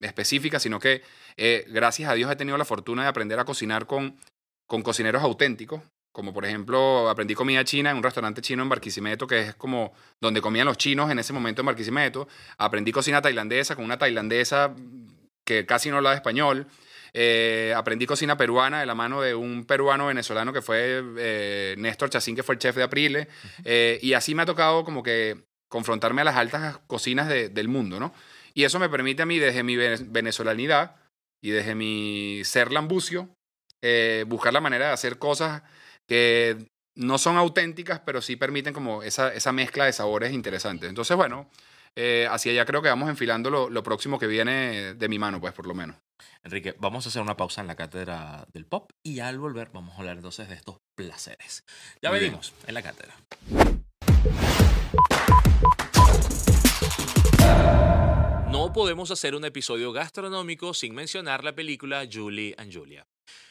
específica, 0.00 0.58
sino 0.58 0.80
que 0.80 1.02
eh, 1.36 1.64
gracias 1.68 2.10
a 2.10 2.14
Dios 2.14 2.30
he 2.30 2.36
tenido 2.36 2.58
la 2.58 2.64
fortuna 2.64 3.02
de 3.02 3.08
aprender 3.08 3.38
a 3.38 3.44
cocinar 3.44 3.86
con, 3.86 4.18
con 4.66 4.82
cocineros 4.82 5.22
auténticos, 5.22 5.82
como 6.12 6.32
por 6.32 6.44
ejemplo 6.44 7.08
aprendí 7.08 7.34
comida 7.34 7.64
china 7.64 7.90
en 7.90 7.96
un 7.96 8.02
restaurante 8.02 8.40
chino 8.42 8.62
en 8.62 8.68
Barquisimeto, 8.68 9.26
que 9.26 9.40
es 9.40 9.54
como 9.54 9.92
donde 10.20 10.40
comían 10.40 10.66
los 10.66 10.76
chinos 10.78 11.10
en 11.10 11.18
ese 11.18 11.32
momento 11.32 11.62
en 11.62 11.66
Barquisimeto, 11.66 12.28
aprendí 12.56 12.92
cocina 12.92 13.22
tailandesa 13.22 13.76
con 13.76 13.84
una 13.84 13.98
tailandesa 13.98 14.74
que 15.46 15.64
casi 15.66 15.90
no 15.90 15.96
hablaba 15.96 16.14
español, 16.16 16.66
eh, 17.14 17.72
aprendí 17.76 18.04
cocina 18.06 18.36
peruana 18.36 18.80
de 18.80 18.86
la 18.86 18.94
mano 18.94 19.20
de 19.22 19.34
un 19.34 19.64
peruano 19.64 20.06
venezolano 20.06 20.52
que 20.52 20.60
fue 20.60 21.02
eh, 21.18 21.74
Néstor 21.78 22.10
Chacín, 22.10 22.36
que 22.36 22.42
fue 22.42 22.54
el 22.54 22.58
chef 22.58 22.76
de 22.76 22.82
Aprile. 22.82 23.28
Eh, 23.64 23.98
y 24.02 24.12
así 24.12 24.34
me 24.34 24.42
ha 24.42 24.46
tocado 24.46 24.84
como 24.84 25.02
que 25.02 25.44
confrontarme 25.70 26.20
a 26.20 26.24
las 26.24 26.36
altas 26.36 26.78
cocinas 26.86 27.28
de- 27.28 27.48
del 27.48 27.68
mundo, 27.68 27.98
¿no? 27.98 28.12
Y 28.54 28.64
eso 28.64 28.78
me 28.78 28.88
permite 28.88 29.22
a 29.22 29.26
mí, 29.26 29.38
desde 29.38 29.62
mi 29.62 29.76
vene- 29.76 30.04
venezolanidad 30.08 30.96
y 31.42 31.50
desde 31.50 31.74
mi 31.74 32.42
ser 32.44 32.72
lambucio, 32.72 33.30
eh, 33.82 34.24
buscar 34.26 34.52
la 34.52 34.60
manera 34.60 34.88
de 34.88 34.92
hacer 34.92 35.18
cosas 35.18 35.62
que 36.08 36.56
no 36.96 37.18
son 37.18 37.36
auténticas, 37.36 38.00
pero 38.00 38.20
sí 38.20 38.34
permiten 38.34 38.74
como 38.74 39.04
esa, 39.04 39.32
esa 39.32 39.52
mezcla 39.52 39.84
de 39.84 39.92
sabores 39.92 40.32
interesantes. 40.32 40.88
Entonces, 40.88 41.16
bueno, 41.16 41.48
eh, 41.94 42.26
hacia 42.28 42.50
allá 42.50 42.64
creo 42.64 42.82
que 42.82 42.88
vamos 42.88 43.08
enfilando 43.08 43.50
lo, 43.50 43.70
lo 43.70 43.82
próximo 43.84 44.18
que 44.18 44.26
viene 44.26 44.94
de 44.94 45.08
mi 45.08 45.18
mano, 45.18 45.40
pues 45.40 45.52
por 45.52 45.66
lo 45.66 45.74
menos. 45.74 45.96
Enrique, 46.42 46.74
vamos 46.78 47.06
a 47.06 47.10
hacer 47.10 47.22
una 47.22 47.36
pausa 47.36 47.60
en 47.60 47.66
la 47.66 47.76
cátedra 47.76 48.46
del 48.52 48.64
pop 48.64 48.90
y 49.02 49.20
al 49.20 49.38
volver 49.38 49.70
vamos 49.72 49.94
a 49.94 49.98
hablar 49.98 50.16
entonces 50.16 50.48
de 50.48 50.54
estos 50.54 50.78
placeres. 50.96 51.64
Ya 52.02 52.10
Muy 52.10 52.18
bien. 52.18 52.32
venimos 52.32 52.52
en 52.66 52.74
la 52.74 52.82
cátedra. 52.82 53.14
No 58.50 58.72
podemos 58.72 59.10
hacer 59.10 59.34
un 59.34 59.44
episodio 59.44 59.92
gastronómico 59.92 60.72
sin 60.74 60.94
mencionar 60.94 61.44
la 61.44 61.54
película 61.54 62.08
Julie 62.10 62.54
and 62.58 62.74
Julia. 62.74 63.06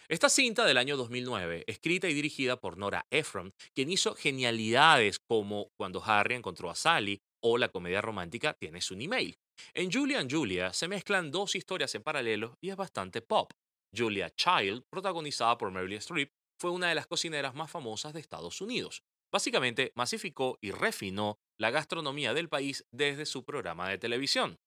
Esta 0.09 0.29
cinta 0.29 0.63
del 0.63 0.77
año 0.77 0.95
2009, 0.95 1.65
escrita 1.67 2.07
y 2.07 2.13
dirigida 2.13 2.55
por 2.61 2.77
Nora 2.77 3.05
Ephron, 3.11 3.53
quien 3.75 3.91
hizo 3.91 4.15
genialidades 4.15 5.19
como 5.19 5.67
Cuando 5.75 6.01
Harry 6.01 6.35
encontró 6.35 6.69
a 6.69 6.75
Sally 6.75 7.19
o 7.43 7.57
la 7.57 7.67
comedia 7.67 7.99
romántica 7.99 8.53
Tienes 8.53 8.89
un 8.89 9.01
email. 9.01 9.37
En 9.73 9.91
Julia 9.91 10.19
and 10.19 10.31
Julia 10.31 10.71
se 10.71 10.87
mezclan 10.87 11.29
dos 11.29 11.55
historias 11.55 11.93
en 11.93 12.03
paralelo 12.03 12.57
y 12.61 12.69
es 12.69 12.77
bastante 12.77 13.21
pop. 13.21 13.51
Julia 13.93 14.29
Child, 14.29 14.85
protagonizada 14.89 15.57
por 15.57 15.71
Meryl 15.71 15.97
Streep, 15.97 16.31
fue 16.57 16.71
una 16.71 16.87
de 16.87 16.95
las 16.95 17.07
cocineras 17.07 17.53
más 17.53 17.69
famosas 17.69 18.13
de 18.13 18.21
Estados 18.21 18.61
Unidos. 18.61 19.03
Básicamente 19.29 19.91
masificó 19.93 20.57
y 20.61 20.71
refinó 20.71 21.37
la 21.59 21.69
gastronomía 21.69 22.33
del 22.33 22.47
país 22.47 22.85
desde 22.93 23.25
su 23.25 23.43
programa 23.43 23.89
de 23.89 23.97
televisión. 23.97 24.57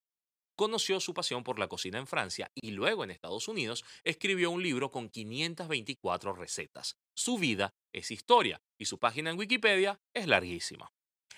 Conoció 0.60 1.00
su 1.00 1.14
pasión 1.14 1.42
por 1.42 1.58
la 1.58 1.68
cocina 1.68 1.96
en 1.98 2.06
Francia 2.06 2.52
y 2.54 2.72
luego 2.72 3.02
en 3.02 3.10
Estados 3.10 3.48
Unidos 3.48 3.82
escribió 4.04 4.50
un 4.50 4.62
libro 4.62 4.90
con 4.90 5.08
524 5.08 6.34
recetas. 6.34 6.98
Su 7.16 7.38
vida 7.38 7.72
es 7.94 8.10
historia 8.10 8.60
y 8.78 8.84
su 8.84 8.98
página 8.98 9.30
en 9.30 9.38
Wikipedia 9.38 9.98
es 10.14 10.26
larguísima. 10.26 10.92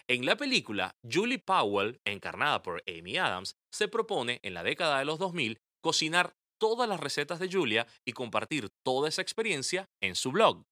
En 0.08 0.26
la 0.26 0.36
película, 0.36 0.96
Julie 1.08 1.38
Powell, 1.38 2.00
encarnada 2.04 2.64
por 2.64 2.82
Amy 2.88 3.16
Adams, 3.16 3.54
se 3.70 3.86
propone 3.86 4.40
en 4.42 4.54
la 4.54 4.64
década 4.64 4.98
de 4.98 5.04
los 5.04 5.20
2000 5.20 5.60
cocinar 5.80 6.34
todas 6.58 6.88
las 6.88 6.98
recetas 6.98 7.38
de 7.38 7.48
Julia 7.48 7.86
y 8.04 8.14
compartir 8.14 8.70
toda 8.84 9.08
esa 9.08 9.22
experiencia 9.22 9.88
en 10.00 10.16
su 10.16 10.32
blog. 10.32 10.64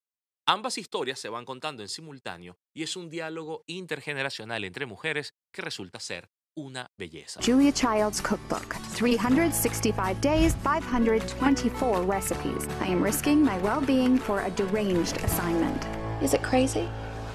Ambas 0.44 0.76
historias 0.76 1.20
se 1.20 1.28
van 1.28 1.44
contando 1.44 1.84
en 1.84 1.88
simultáneo 1.88 2.58
y 2.74 2.82
es 2.82 2.96
un 2.96 3.10
diálogo 3.10 3.62
intergeneracional 3.68 4.64
entre 4.64 4.86
mujeres 4.86 5.34
que 5.54 5.62
resulta 5.62 6.00
ser 6.00 6.32
una 6.56 6.90
belleza. 6.98 7.40
Julia 7.42 7.72
Child's 7.72 8.20
Cookbook 8.20 8.76
365 8.94 10.20
days, 10.20 10.54
524 10.62 12.02
recipes. 12.02 12.66
I 12.80 12.92
am 12.92 13.02
risking 13.02 13.42
my 13.42 13.58
well 13.58 13.80
being 13.80 14.18
for 14.18 14.40
a 14.40 14.50
deranged 14.50 15.16
assignment. 15.24 15.84
Is 16.22 16.34
it 16.34 16.42
crazy? 16.42 16.88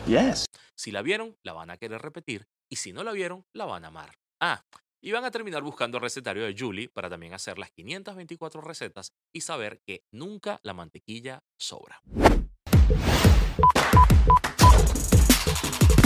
Yes. 0.07 0.45
Si 0.75 0.91
la 0.91 1.01
vieron, 1.01 1.35
la 1.43 1.53
van 1.53 1.69
a 1.69 1.77
querer 1.77 2.01
repetir 2.01 2.47
y 2.69 2.75
si 2.77 2.93
no 2.93 3.03
la 3.03 3.11
vieron, 3.11 3.45
la 3.53 3.65
van 3.65 3.85
a 3.85 3.87
amar. 3.87 4.17
Ah, 4.41 4.63
y 5.01 5.11
van 5.11 5.23
a 5.23 5.31
terminar 5.31 5.61
buscando 5.61 5.97
el 5.97 6.03
recetario 6.03 6.43
de 6.45 6.55
Julie 6.57 6.89
para 6.89 7.09
también 7.09 7.33
hacer 7.33 7.59
las 7.59 7.71
524 7.71 8.61
recetas 8.61 9.13
y 9.31 9.41
saber 9.41 9.79
que 9.85 10.03
nunca 10.11 10.59
la 10.63 10.73
mantequilla 10.73 11.43
sobra. 11.57 12.01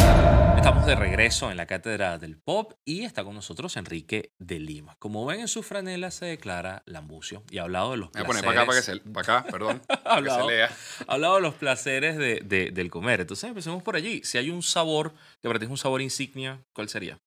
Estamos 0.04 0.86
de 0.86 0.96
regreso 0.96 1.52
en 1.52 1.58
la 1.58 1.66
cátedra 1.66 2.18
del 2.18 2.38
pop 2.38 2.74
y 2.86 3.04
está 3.04 3.24
con 3.24 3.34
nosotros 3.36 3.76
Enrique 3.78 4.32
de 4.40 4.60
Lima. 4.60 4.96
Como 5.00 5.26
ven 5.26 5.40
en 5.42 5.48
su 5.48 5.64
franela 5.64 6.12
se 6.12 6.26
declara 6.26 6.84
Lambucio 6.86 7.44
y 7.50 7.58
ha 7.58 7.64
hablado 7.64 7.92
de 7.92 7.98
los 7.98 8.10
Me 8.14 8.22
voy 8.24 8.38
a 8.38 8.42
placeres. 8.42 8.44
poner 8.44 8.56
para 8.56 8.62
acá, 8.62 8.68
para, 8.68 8.80
que 8.80 8.84
se, 8.86 9.12
para 9.12 9.40
acá 9.40 9.52
perdón. 9.52 9.82
ha, 9.90 10.04
para 10.04 10.16
que 10.22 10.24
se 10.26 10.32
hablado, 10.32 10.50
lea. 10.50 10.70
ha 11.08 11.14
hablado 11.14 11.36
de 11.36 11.42
los 11.42 11.56
placeres 11.56 12.18
de- 12.18 12.42
de- 12.44 12.72
del 12.72 12.90
comer. 12.92 13.22
Entonces 13.22 13.50
empecemos 13.50 13.84
por 13.84 13.96
allí. 13.96 14.22
Si 14.24 14.38
hay 14.38 14.50
un 14.50 14.62
sabor 14.64 15.14
que 15.42 15.48
para 15.50 15.60
ti 15.60 15.66
es 15.66 15.72
un 15.72 15.78
sabor 15.78 16.02
insignia, 16.02 16.62
¿cuál 16.76 16.88
sería? 16.90 17.18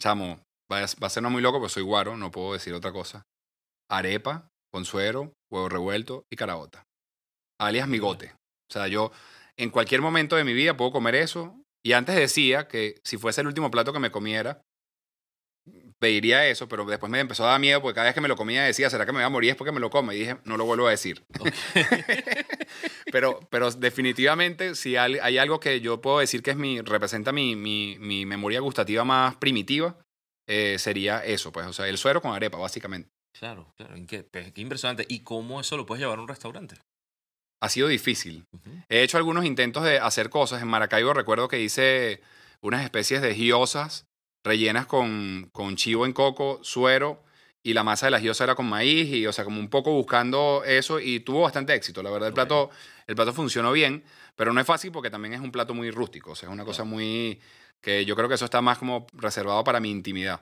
Chamo, 0.00 0.40
va 0.70 0.78
a, 0.78 0.86
va 1.02 1.06
a 1.06 1.10
ser 1.10 1.22
no 1.22 1.30
muy 1.30 1.42
loco, 1.42 1.58
pero 1.60 1.68
soy 1.68 1.82
guaro, 1.82 2.16
no 2.16 2.30
puedo 2.30 2.52
decir 2.52 2.74
otra 2.74 2.92
cosa. 2.92 3.22
Arepa, 3.90 4.48
con 4.72 4.84
suero, 4.84 5.32
huevo 5.50 5.68
revuelto 5.68 6.24
y 6.30 6.36
caraota. 6.36 6.84
Alias 7.60 7.86
migote. 7.88 8.32
O 8.70 8.72
sea, 8.72 8.88
yo 8.88 9.12
en 9.56 9.70
cualquier 9.70 10.00
momento 10.00 10.34
de 10.36 10.44
mi 10.44 10.52
vida 10.54 10.76
puedo 10.76 10.90
comer 10.90 11.14
eso. 11.14 11.58
Y 11.84 11.92
antes 11.92 12.14
decía 12.14 12.68
que 12.68 13.00
si 13.04 13.18
fuese 13.18 13.40
el 13.40 13.48
último 13.48 13.70
plato 13.70 13.92
que 13.92 13.98
me 13.98 14.10
comiera, 14.10 14.62
pediría 15.98 16.46
eso, 16.48 16.68
pero 16.68 16.84
después 16.84 17.10
me 17.10 17.20
empezó 17.20 17.44
a 17.44 17.52
dar 17.52 17.60
miedo 17.60 17.80
porque 17.80 17.94
cada 17.94 18.06
vez 18.06 18.14
que 18.14 18.20
me 18.20 18.28
lo 18.28 18.36
comía 18.36 18.64
decía, 18.64 18.90
¿será 18.90 19.06
que 19.06 19.12
me 19.12 19.18
voy 19.18 19.24
a 19.24 19.28
morir 19.28 19.50
después 19.50 19.68
que 19.68 19.72
me 19.72 19.80
lo 19.80 19.88
come? 19.90 20.16
Y 20.16 20.18
dije, 20.18 20.36
no 20.44 20.56
lo 20.56 20.64
vuelvo 20.64 20.88
a 20.88 20.90
decir. 20.90 21.24
pero, 23.12 23.40
pero 23.50 23.70
definitivamente, 23.70 24.74
si 24.74 24.96
hay, 24.96 25.38
algo 25.38 25.60
que 25.60 25.80
yo 25.80 26.00
puedo 26.00 26.18
decir 26.18 26.42
que 26.42 26.50
es 26.50 26.56
mi, 26.56 26.80
representa 26.80 27.30
mi, 27.30 27.54
mi, 27.54 27.98
mi 28.00 28.26
memoria 28.26 28.60
gustativa 28.60 29.04
más 29.04 29.36
primitiva, 29.36 29.96
eh, 30.48 30.76
sería 30.78 31.24
eso, 31.24 31.52
pues, 31.52 31.66
o 31.66 31.72
sea, 31.72 31.86
el 31.88 31.98
suero 31.98 32.20
con 32.20 32.34
arepa, 32.34 32.58
básicamente. 32.58 33.10
Claro, 33.38 33.72
claro. 33.76 33.96
¿en 33.96 34.06
qué, 34.06 34.24
pues, 34.24 34.52
qué 34.52 34.60
impresionante. 34.60 35.06
¿Y 35.08 35.20
cómo 35.20 35.60
eso 35.60 35.76
lo 35.76 35.86
puedes 35.86 36.02
llevar 36.02 36.18
a 36.18 36.22
un 36.22 36.28
restaurante? 36.28 36.76
Ha 37.62 37.68
sido 37.68 37.86
difícil. 37.86 38.44
He 38.88 39.04
hecho 39.04 39.18
algunos 39.18 39.44
intentos 39.44 39.84
de 39.84 40.00
hacer 40.00 40.30
cosas. 40.30 40.62
En 40.62 40.66
Maracaibo 40.66 41.14
recuerdo 41.14 41.46
que 41.46 41.60
hice 41.60 42.20
unas 42.60 42.82
especies 42.82 43.22
de 43.22 43.36
giosas 43.36 44.08
rellenas 44.42 44.86
con, 44.86 45.48
con 45.52 45.76
chivo 45.76 46.04
en 46.04 46.12
coco, 46.12 46.58
suero, 46.64 47.22
y 47.62 47.72
la 47.72 47.84
masa 47.84 48.06
de 48.06 48.10
la 48.10 48.18
giosa 48.18 48.42
era 48.42 48.56
con 48.56 48.66
maíz, 48.66 49.08
y 49.14 49.28
o 49.28 49.32
sea, 49.32 49.44
como 49.44 49.60
un 49.60 49.68
poco 49.68 49.92
buscando 49.92 50.64
eso, 50.66 50.98
y 50.98 51.20
tuvo 51.20 51.42
bastante 51.42 51.72
éxito. 51.72 52.02
La 52.02 52.10
verdad, 52.10 52.26
el 52.26 52.34
plato, 52.34 52.70
el 53.06 53.14
plato 53.14 53.32
funcionó 53.32 53.70
bien, 53.70 54.02
pero 54.34 54.52
no 54.52 54.60
es 54.60 54.66
fácil 54.66 54.90
porque 54.90 55.10
también 55.10 55.34
es 55.34 55.40
un 55.40 55.52
plato 55.52 55.72
muy 55.72 55.92
rústico. 55.92 56.32
O 56.32 56.34
sea, 56.34 56.48
es 56.48 56.52
una 56.52 56.64
cosa 56.64 56.82
muy... 56.82 57.40
que 57.80 58.04
yo 58.04 58.16
creo 58.16 58.28
que 58.28 58.34
eso 58.34 58.44
está 58.44 58.60
más 58.60 58.78
como 58.78 59.06
reservado 59.12 59.62
para 59.62 59.78
mi 59.78 59.88
intimidad. 59.88 60.40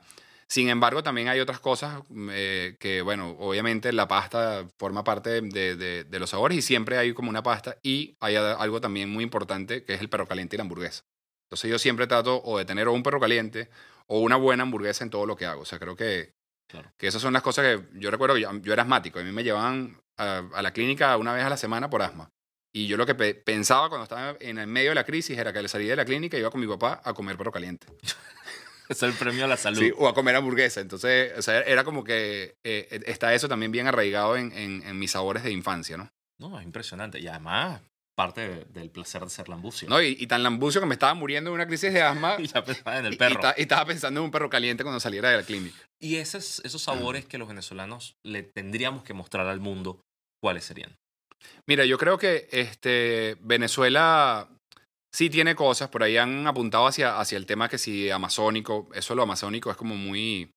Sin 0.50 0.69
embargo, 0.69 1.02
también 1.04 1.28
hay 1.28 1.38
otras 1.38 1.61
cosas 1.61 2.02
eh, 2.33 2.76
que, 2.80 3.02
bueno, 3.02 3.37
obviamente 3.38 3.92
la 3.92 4.09
pasta 4.09 4.66
forma 4.78 5.04
parte 5.04 5.40
de, 5.42 5.76
de- 5.76 6.02
de 6.02 6.19
los 6.19 6.30
sabores 6.30 6.59
y 6.59 6.62
siempre 6.62 6.99
hay 6.99 7.14
como 7.14 7.30
una 7.30 7.42
pasta 7.45 7.76
y 7.85 8.16
hay 8.19 8.35
algo 8.35 8.80
también 8.80 9.09
muy 9.11 9.23
importante 9.23 9.85
que 9.85 9.95
es 9.95 10.00
el 10.00 10.09
perro 10.09 10.26
caliente 10.26 10.57
y 10.57 10.59
la 10.59 10.62
hamburguesa. 10.62 11.04
Entonces 11.47 11.71
yo 11.71 11.78
siempre 11.78 12.09
trato 12.09 12.42
o 12.45 12.59
de 12.59 12.64
tener 12.64 12.88
o 12.88 12.92
un 12.92 13.04
perro 13.04 13.21
caliente 13.21 13.69
o 14.09 14.19
una 14.19 14.35
buena 14.35 14.64
hamburguesa 14.64 15.04
en 15.04 15.11
todo 15.11 15.25
lo 15.25 15.37
que 15.37 15.47
hago. 15.47 15.62
O 15.62 15.64
sea, 15.64 15.78
creo 15.78 15.95
que, 15.95 16.33
Claro. 16.69 16.92
que 16.97 17.07
esas 17.07 17.23
son 17.23 17.33
las 17.33 17.42
cosas 17.42 17.64
que 17.64 17.99
yo 18.00 18.11
recuerdo 18.11 18.35
que 18.35 18.40
yo, 18.42 18.52
yo 18.59 18.73
era 18.73 18.83
asmático. 18.83 19.21
A 19.21 19.23
mí 19.23 19.30
me 19.30 19.45
llevaban 19.45 20.00
a, 20.16 20.42
a 20.52 20.62
la 20.62 20.73
clínica 20.73 21.16
una 21.16 21.33
vez 21.33 21.45
a 21.45 21.49
la 21.50 21.57
semana 21.57 21.88
por 21.90 22.02
asma. 22.02 22.28
Y 22.73 22.87
yo 22.88 22.97
lo 22.97 23.07
que 23.07 23.14
pe- 23.16 23.35
pensaba 23.35 23.88
cuando 23.88 24.04
estaba 24.04 24.37
en 24.40 24.59
el 24.59 24.66
medio 24.69 24.90
de 24.90 24.95
la 24.97 25.04
crisis 25.04 25.37
era 25.38 25.52
que 25.52 25.59
al 25.61 25.69
salir 25.69 25.88
de 25.90 25.97
la 25.97 26.04
clínica 26.04 26.37
iba 26.38 26.50
con 26.50 26.61
mi 26.61 26.66
papá 26.69 27.00
a 27.04 27.12
comer 27.14 27.37
perro 27.37 27.52
caliente. 27.52 27.87
Es 28.97 29.02
el 29.02 29.12
premio 29.12 29.44
a 29.44 29.49
la 29.49 29.56
salud. 29.56 29.78
Sí, 29.78 29.92
o 29.97 30.09
a 30.09 30.14
comer 30.14 30.35
hamburguesa. 30.37 30.80
Entonces, 30.80 31.32
o 31.38 31.42
sea, 31.42 31.61
era 31.61 31.85
como 31.85 32.02
que 32.04 32.54
eh, 32.66 33.00
está 33.06 33.32
eso 33.35 33.49
también 33.49 33.70
bien 33.73 33.87
arraigado 33.87 34.37
en, 34.37 34.52
en- 34.52 34.82
en 34.82 34.99
mis 34.99 35.12
sabores 35.12 35.42
de 35.44 35.52
infancia, 35.52 35.97
¿no? 35.97 36.11
No, 36.38 36.59
es 36.59 36.64
impresionante. 36.64 37.20
Y 37.20 37.28
además, 37.28 37.80
parte 38.16 38.40
de- 38.49 38.64
del 38.66 38.90
placer 38.90 39.23
de 39.23 39.30
ser 39.30 39.49
lambucio. 39.49 39.88
¿No? 39.88 40.02
Y, 40.02 40.16
y 40.18 40.26
tan 40.26 40.42
lambucio 40.42 40.80
que 40.80 40.87
me 40.87 40.94
estaba 40.94 41.14
muriendo 41.14 41.50
de 41.50 41.54
una 41.54 41.66
crisis 41.66 41.92
de 41.92 42.02
asma. 42.02 42.37
Y 42.38 42.47
ya 42.49 42.64
pensaba 42.64 42.99
en 42.99 43.06
el 43.06 43.16
perro. 43.16 43.40
y 43.56 43.62
estaba 43.62 43.85
pensando 43.87 44.20
en 44.20 44.25
un 44.25 44.30
perro 44.30 44.50
caliente 44.50 44.82
cuando 44.82 45.00
saliera 45.00 45.30
de 45.30 45.37
la 45.38 45.42
clínica. 45.44 45.76
Y 46.00 46.16
esos, 46.16 46.61
esos 46.64 46.82
sabores 46.82 47.25
que 47.26 47.38
los 47.38 47.47
venezolanos 47.49 48.14
le 48.26 48.42
tendríamos 48.42 49.02
que 49.04 49.14
mostrar 49.14 49.47
al 49.47 49.61
mundo, 49.61 50.00
¿cuáles 50.42 50.64
serían? 50.64 50.97
Mira, 51.66 51.85
yo 51.87 51.97
creo 51.97 52.18
que 52.18 52.49
este, 52.50 53.37
Venezuela 53.40 54.49
sí 55.12 55.30
tiene 55.30 55.54
cosas, 55.54 55.88
por 55.88 56.02
ahí 56.02 56.16
han 56.16 56.46
apuntado 56.46 56.86
hacia, 56.86 57.18
hacia 57.18 57.36
el 57.36 57.46
tema 57.46 57.68
que 57.68 57.78
si 57.78 58.10
amazónico, 58.10 58.88
eso 58.94 59.14
lo 59.14 59.22
amazónico 59.22 59.70
es 59.70 59.76
como 59.76 59.96
muy, 59.96 60.50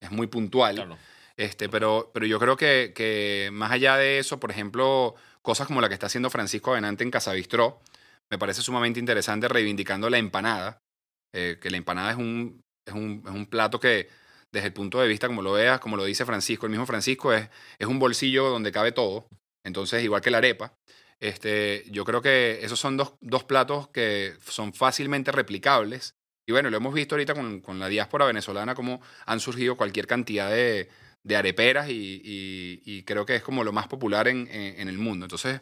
es 0.00 0.10
muy 0.10 0.26
puntual. 0.26 0.76
Claro. 0.76 0.98
Este, 1.36 1.68
pero, 1.68 2.10
pero 2.12 2.26
yo 2.26 2.38
creo 2.38 2.56
que, 2.56 2.92
que 2.94 3.50
más 3.52 3.72
allá 3.72 3.96
de 3.96 4.18
eso, 4.18 4.38
por 4.38 4.50
ejemplo, 4.50 5.14
cosas 5.40 5.66
como 5.66 5.80
la 5.80 5.88
que 5.88 5.94
está 5.94 6.06
haciendo 6.06 6.30
Francisco 6.30 6.72
Venante 6.72 7.04
en 7.04 7.10
Casabistró, 7.10 7.80
me 8.30 8.38
parece 8.38 8.62
sumamente 8.62 9.00
interesante 9.00 9.48
reivindicando 9.48 10.08
la 10.10 10.18
empanada, 10.18 10.78
eh, 11.34 11.58
que 11.60 11.70
la 11.70 11.78
empanada 11.78 12.10
es 12.10 12.16
un, 12.16 12.60
es, 12.86 12.94
un, 12.94 13.22
es 13.24 13.32
un 13.32 13.46
plato 13.46 13.80
que 13.80 14.08
desde 14.52 14.68
el 14.68 14.72
punto 14.72 15.00
de 15.00 15.08
vista, 15.08 15.26
como 15.26 15.42
lo 15.42 15.52
veas, 15.52 15.80
como 15.80 15.96
lo 15.96 16.04
dice 16.04 16.26
Francisco, 16.26 16.66
el 16.66 16.70
mismo 16.70 16.86
Francisco, 16.86 17.32
es, 17.32 17.48
es 17.78 17.86
un 17.86 17.98
bolsillo 17.98 18.50
donde 18.50 18.72
cabe 18.72 18.92
todo, 18.92 19.26
entonces 19.64 20.04
igual 20.04 20.20
que 20.20 20.30
la 20.30 20.38
arepa. 20.38 20.74
Este, 21.22 21.84
yo 21.90 22.04
creo 22.04 22.20
que 22.20 22.64
esos 22.64 22.80
son 22.80 22.96
dos, 22.96 23.14
dos 23.20 23.44
platos 23.44 23.88
que 23.88 24.34
son 24.44 24.74
fácilmente 24.74 25.30
replicables. 25.30 26.14
Y 26.48 26.52
bueno, 26.52 26.68
lo 26.68 26.76
hemos 26.78 26.92
visto 26.92 27.14
ahorita 27.14 27.34
con, 27.34 27.60
con 27.60 27.78
la 27.78 27.86
diáspora 27.88 28.26
venezolana, 28.26 28.74
cómo 28.74 29.00
han 29.26 29.38
surgido 29.38 29.76
cualquier 29.76 30.08
cantidad 30.08 30.50
de, 30.50 30.88
de 31.22 31.36
areperas 31.36 31.88
y, 31.88 32.20
y- 32.24 32.82
y 32.84 33.02
creo 33.04 33.24
que 33.24 33.36
es 33.36 33.42
como 33.42 33.62
lo 33.62 33.72
más 33.72 33.86
popular 33.86 34.26
en, 34.26 34.48
en- 34.50 34.80
en 34.80 34.88
el 34.88 34.98
mundo. 34.98 35.26
Entonces, 35.26 35.60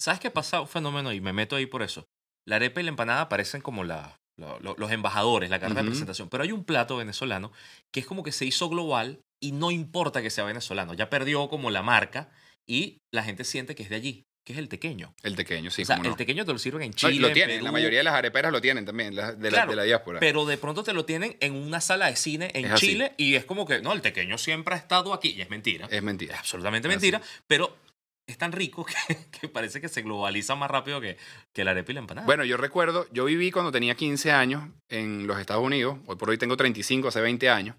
¿Sabes 0.00 0.18
qué 0.18 0.30
pasa? 0.32 0.60
Un 0.60 0.66
fenómeno 0.66 1.12
y 1.12 1.20
me 1.20 1.32
meto 1.32 1.54
ahí 1.54 1.66
por 1.66 1.80
eso. 1.82 2.08
La 2.44 2.56
arepa 2.56 2.80
y 2.80 2.82
la 2.82 2.88
empanada 2.88 3.28
parecen 3.28 3.60
como 3.60 3.84
la, 3.84 4.18
lo- 4.36 4.74
los 4.76 4.90
embajadores, 4.90 5.48
la 5.48 5.60
carta 5.60 5.76
de 5.76 5.82
Ujú. 5.82 5.90
presentación. 5.90 6.28
Pero 6.28 6.42
hay 6.42 6.50
un 6.50 6.64
plato 6.64 6.96
venezolano 6.96 7.52
que 7.92 8.00
es 8.00 8.06
como 8.06 8.24
que 8.24 8.32
se 8.32 8.44
hizo 8.44 8.68
global 8.68 9.20
y 9.40 9.52
no 9.52 9.70
importa 9.70 10.20
que 10.20 10.30
sea 10.30 10.42
venezolano. 10.44 10.94
Ya 10.94 11.08
perdió 11.08 11.48
como 11.48 11.70
la 11.70 11.82
marca 11.82 12.30
y 12.66 12.98
la 13.12 13.22
gente 13.22 13.44
siente 13.44 13.76
que 13.76 13.84
es 13.84 13.90
de 13.90 13.96
allí, 13.96 14.24
que 14.44 14.52
es 14.54 14.58
el 14.58 14.68
tequeño. 14.68 15.14
el 15.22 15.36
tequeño, 15.36 15.70
sí, 15.70 15.82
o 15.82 15.84
sea, 15.84 15.96
cómo 15.96 16.04
no. 16.04 16.10
el 16.10 16.16
tequeño 16.16 16.44
te 16.44 16.52
lo 16.52 16.58
sirven 16.58 16.82
en 16.82 16.90
No, 16.90 16.96
Chile. 16.96 17.14
y 17.14 17.18
lo 17.20 17.28
en 17.28 17.34
tienen, 17.34 17.62
la 17.64 17.70
mayoría 17.72 17.98
de 18.00 18.04
las 18.04 18.14
areperas 18.14 18.50
lo 18.52 18.60
tienen 18.60 18.84
también, 18.84 19.14
la- 19.14 19.32
de, 19.32 19.50
la, 19.50 19.66
de 19.66 19.76
la 19.76 19.82
diáspora. 19.84 20.18
Pero 20.20 20.44
de 20.46 20.58
pronto 20.58 20.82
te 20.82 20.92
lo 20.92 21.04
tienen 21.04 21.36
en 21.40 21.54
una 21.54 21.80
sala 21.80 22.06
de 22.06 22.16
cine 22.16 22.50
en 22.54 22.64
Es 22.64 22.72
así. 22.72 22.86
Chile 22.88 23.12
y 23.16 23.36
es 23.36 23.44
como 23.44 23.66
que, 23.66 23.80
no, 23.80 23.92
el 23.92 24.00
tequeño 24.02 24.38
siempre 24.38 24.74
ha 24.74 24.78
estado 24.78 25.12
aquí. 25.12 25.28
Y 25.30 25.40
es 25.42 25.50
mentira. 25.50 25.86
es 25.86 25.92
Es 25.92 26.02
mentira. 26.02 26.38
absolutamente 26.38 26.88
Es 26.88 26.92
mentira. 26.92 27.22
Pero 27.46 27.76
es 28.26 28.36
tan 28.38 28.50
rico 28.52 28.84
que, 29.08 29.16
que 29.40 29.48
parece 29.48 29.80
que 29.80 29.88
se 29.88 30.02
globaliza 30.02 30.54
más 30.56 30.70
rápido 30.70 31.00
que, 31.00 31.16
que 31.52 31.64
la 31.64 31.70
arepa 31.72 31.92
y 31.92 31.94
la 31.94 32.00
empanada. 32.00 32.26
Bueno, 32.26 32.44
yo 32.44 32.56
recuerdo, 32.56 33.06
yo 33.12 33.24
viví 33.24 33.50
cuando 33.52 33.70
tenía 33.70 33.94
15 33.94 34.32
años 34.32 34.64
en 34.88 35.26
los 35.28 35.38
Estados 35.38 35.62
Unidos, 35.64 35.98
hoy 36.06 36.16
por 36.16 36.30
hoy 36.30 36.38
tengo 36.38 36.56
35, 36.56 37.08
hace 37.08 37.20
20 37.20 37.48
años, 37.50 37.76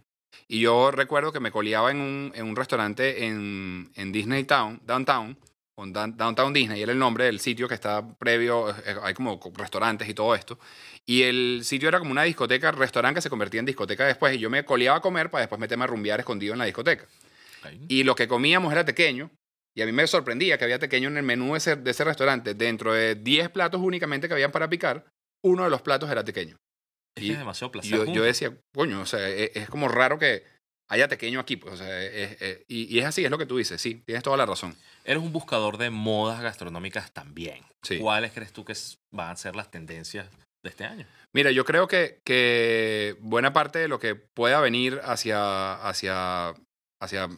y 0.48 0.60
yo 0.62 0.92
recuerdo 0.92 1.32
que 1.34 1.40
me 1.40 1.52
coleaba 1.52 1.92
en 1.92 1.98
un, 1.98 2.32
en 2.36 2.46
un 2.46 2.56
restaurante 2.56 3.26
en, 3.26 3.92
en 3.96 4.12
Disney 4.12 4.44
Town, 4.44 4.82
Downtown, 4.86 5.38
Downtown 5.78 6.54
Disney, 6.54 6.82
era 6.84 6.92
el 6.92 7.00
nombre 7.00 7.26
del 7.26 7.40
sitio 7.40 7.68
que 7.68 7.74
está 7.74 8.08
previo, 8.18 8.70
eh, 8.70 8.96
hay 9.02 9.14
como 9.14 9.40
co- 9.40 9.52
restaurantes 9.56 10.08
y 10.08 10.14
todo 10.14 10.36
esto, 10.36 10.60
y 11.06 11.24
el 11.24 11.62
sitio 11.64 11.90
era 11.90 12.00
como 12.00 12.12
una 12.12 12.24
discoteca, 12.24 12.72
restaurante 12.72 13.18
que 13.18 13.22
se 13.24 13.30
convertía 13.30 13.60
en 13.60 13.66
discoteca 13.66 14.06
después, 14.06 14.36
y 14.36 14.40
yo 14.40 14.50
me 14.50 14.64
coleaba 14.66 14.98
a 14.98 15.02
comer 15.02 15.32
para 15.32 15.42
después 15.42 15.60
meterme 15.60 15.86
a 15.86 15.88
rumbear 15.88 16.20
escondido 16.20 16.54
en 16.54 16.60
la 16.60 16.66
discoteca. 16.66 17.06
Y 17.90 18.04
lo 18.04 18.14
que 18.16 18.28
comíamos 18.28 18.72
era 18.72 18.86
tequeño. 18.86 19.32
Y 19.76 19.82
a 19.82 19.86
mí 19.88 19.92
me 19.92 20.06
sorprendía 20.06 20.58
que 20.60 20.66
había 20.66 20.78
tequeño 20.78 21.08
en 21.08 21.18
el 21.18 21.24
menú 21.24 21.54
de 21.54 21.58
ese, 21.58 21.76
de 21.76 21.90
ese 21.90 22.04
restaurante. 22.04 22.54
Dentro 22.54 22.94
de 22.94 23.16
10 23.16 23.50
platos 23.50 23.82
únicamente 23.82 24.28
que 24.28 24.34
habían 24.36 24.52
para 24.52 24.70
picar, 24.70 25.06
uno 25.44 25.64
de 25.64 25.72
los 25.72 25.82
platos 25.82 26.12
era 26.12 26.24
tequeño. 26.24 26.56
Y- 27.20 27.32
es 27.32 27.40
demasiado 27.40 27.72
placer. 27.72 27.92
yo, 28.14 28.24
decía, 28.24 28.56
coño, 28.76 29.02
o 29.02 29.06
sea, 29.08 29.28
es, 29.28 29.52
es 29.56 29.70
como 29.70 29.88
raro 29.88 30.20
que 30.20 30.44
haya 30.90 31.08
tequeño 31.08 31.40
aquí. 31.40 31.58
Pues, 31.58 31.74
o 31.76 31.78
sea, 31.78 32.04
es- 32.04 32.42
es- 32.42 32.60
y, 32.68 32.94
y 32.96 33.00
es 33.00 33.06
así, 33.06 33.24
es 33.26 33.32
lo 33.32 33.38
que 33.38 33.46
tú 33.46 33.58
dices, 33.58 33.82
sí, 33.82 33.96
tienes 34.06 34.24
toda 34.24 34.38
la 34.38 34.46
razón. 34.46 34.76
Eres 35.06 35.22
un 35.22 35.32
buscador 35.34 35.78
de 35.78 35.90
modas 35.90 36.42
gastronómicas 36.42 37.12
también. 37.12 37.64
Sí. 37.82 38.00
¿Cuáles 38.00 38.32
crees 38.32 38.54
tú 38.54 38.64
que 38.66 38.74
van 39.12 39.32
a 39.32 39.36
ser 39.36 39.56
las 39.56 39.70
tendencias 39.72 40.28
de 40.64 40.70
este 40.70 40.86
año. 40.86 41.06
Mira, 41.34 41.52
yo 41.52 41.66
creo 41.66 41.88
que, 41.88 42.22
que 42.24 43.18
buena 43.20 43.52
parte 43.52 43.80
de 43.80 43.88
lo 43.90 44.00
que 44.00 44.16
pueda 44.16 44.62
venir 44.62 45.02
hacia, 45.04 45.74
hacia, 45.88 46.54
hacia 47.02 47.30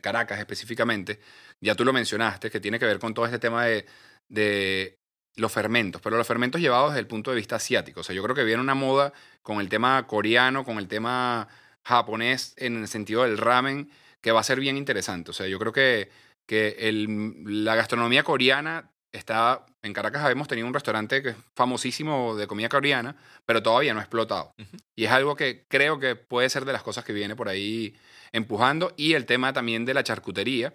Caracas 0.00 0.38
específicamente, 0.40 1.20
ya 1.60 1.74
tú 1.76 1.84
lo 1.84 1.92
mencionaste, 1.92 2.50
que 2.50 2.58
tiene 2.60 2.78
que 2.80 2.86
ver 2.86 2.98
con 2.98 3.14
todo 3.14 3.26
este 3.26 3.38
tema 3.38 3.64
de, 3.64 3.86
de 4.28 4.98
los 5.36 5.52
fermentos, 5.52 6.00
pero 6.02 6.16
los 6.16 6.26
fermentos 6.26 6.60
llevados 6.60 6.90
desde 6.90 7.00
el 7.00 7.06
punto 7.06 7.30
de 7.30 7.36
vista 7.36 7.56
asiático. 7.56 8.00
O 8.00 8.02
sea, 8.02 8.14
yo 8.14 8.22
creo 8.24 8.34
que 8.34 8.44
viene 8.44 8.60
una 8.60 8.74
moda 8.74 9.12
con 9.42 9.60
el 9.60 9.68
tema 9.68 10.04
coreano, 10.08 10.64
con 10.64 10.78
el 10.78 10.88
tema 10.88 11.48
japonés 11.84 12.54
en 12.56 12.76
el 12.80 12.88
sentido 12.88 13.22
del 13.22 13.38
ramen, 13.38 13.90
que 14.20 14.32
va 14.32 14.40
a 14.40 14.44
ser 14.44 14.60
bien 14.60 14.76
interesante. 14.76 15.30
O 15.30 15.34
sea, 15.34 15.46
yo 15.46 15.58
creo 15.58 15.72
que, 15.72 16.10
que 16.46 16.76
el- 16.78 17.64
la 17.64 17.74
gastronomía 17.74 18.22
coreana 18.22 18.90
está... 19.12 19.66
En 19.82 19.92
Caracas 19.92 20.30
hemos 20.30 20.48
tenido 20.48 20.66
un 20.66 20.72
restaurante 20.72 21.22
que 21.22 21.28
es 21.30 21.36
famosísimo 21.54 22.34
de 22.36 22.46
comida 22.46 22.70
coreana, 22.70 23.16
pero 23.44 23.62
todavía 23.62 23.92
no 23.92 24.00
ha 24.00 24.02
explotado. 24.02 24.54
Ujú. 24.58 24.76
Y 24.96 25.04
es 25.04 25.10
algo 25.10 25.36
que 25.36 25.66
creo 25.68 25.98
que 25.98 26.16
puede 26.16 26.48
ser 26.48 26.64
de 26.64 26.72
las 26.72 26.82
cosas 26.82 27.04
que 27.04 27.12
viene 27.12 27.36
por 27.36 27.48
ahí 27.50 27.94
empujando. 28.32 28.92
Y 28.96 29.12
el 29.12 29.26
tema 29.26 29.52
también 29.52 29.84
de 29.84 29.92
la 29.92 30.02
charcutería, 30.02 30.72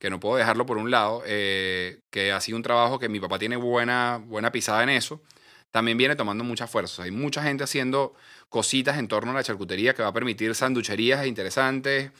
que 0.00 0.08
no 0.08 0.20
puedo 0.20 0.36
dejarlo 0.36 0.64
por 0.64 0.78
un 0.78 0.90
lado, 0.90 1.22
eh, 1.26 1.98
que 2.10 2.32
ha 2.32 2.40
sido 2.40 2.56
un 2.56 2.62
trabajo 2.62 2.98
que 2.98 3.10
mi 3.10 3.20
papá 3.20 3.38
tiene 3.38 3.56
buena, 3.56 4.22
buena 4.24 4.52
pisada 4.52 4.82
en 4.82 4.88
eso, 4.88 5.22
también 5.70 5.98
viene 5.98 6.16
tomando 6.16 6.44
mucha 6.44 6.66
fuerza. 6.66 7.02
Hay 7.02 7.10
mucha 7.10 7.42
gente 7.42 7.64
haciendo 7.64 8.14
cositas 8.48 8.98
en 8.98 9.08
torno 9.08 9.32
a 9.32 9.34
la 9.34 9.42
charcutería 9.44 9.94
que 9.94 10.02
va 10.02 10.08
a 10.08 10.12
permitir 10.12 10.54
sanducherías 10.54 11.26
interesantes, 11.26 12.12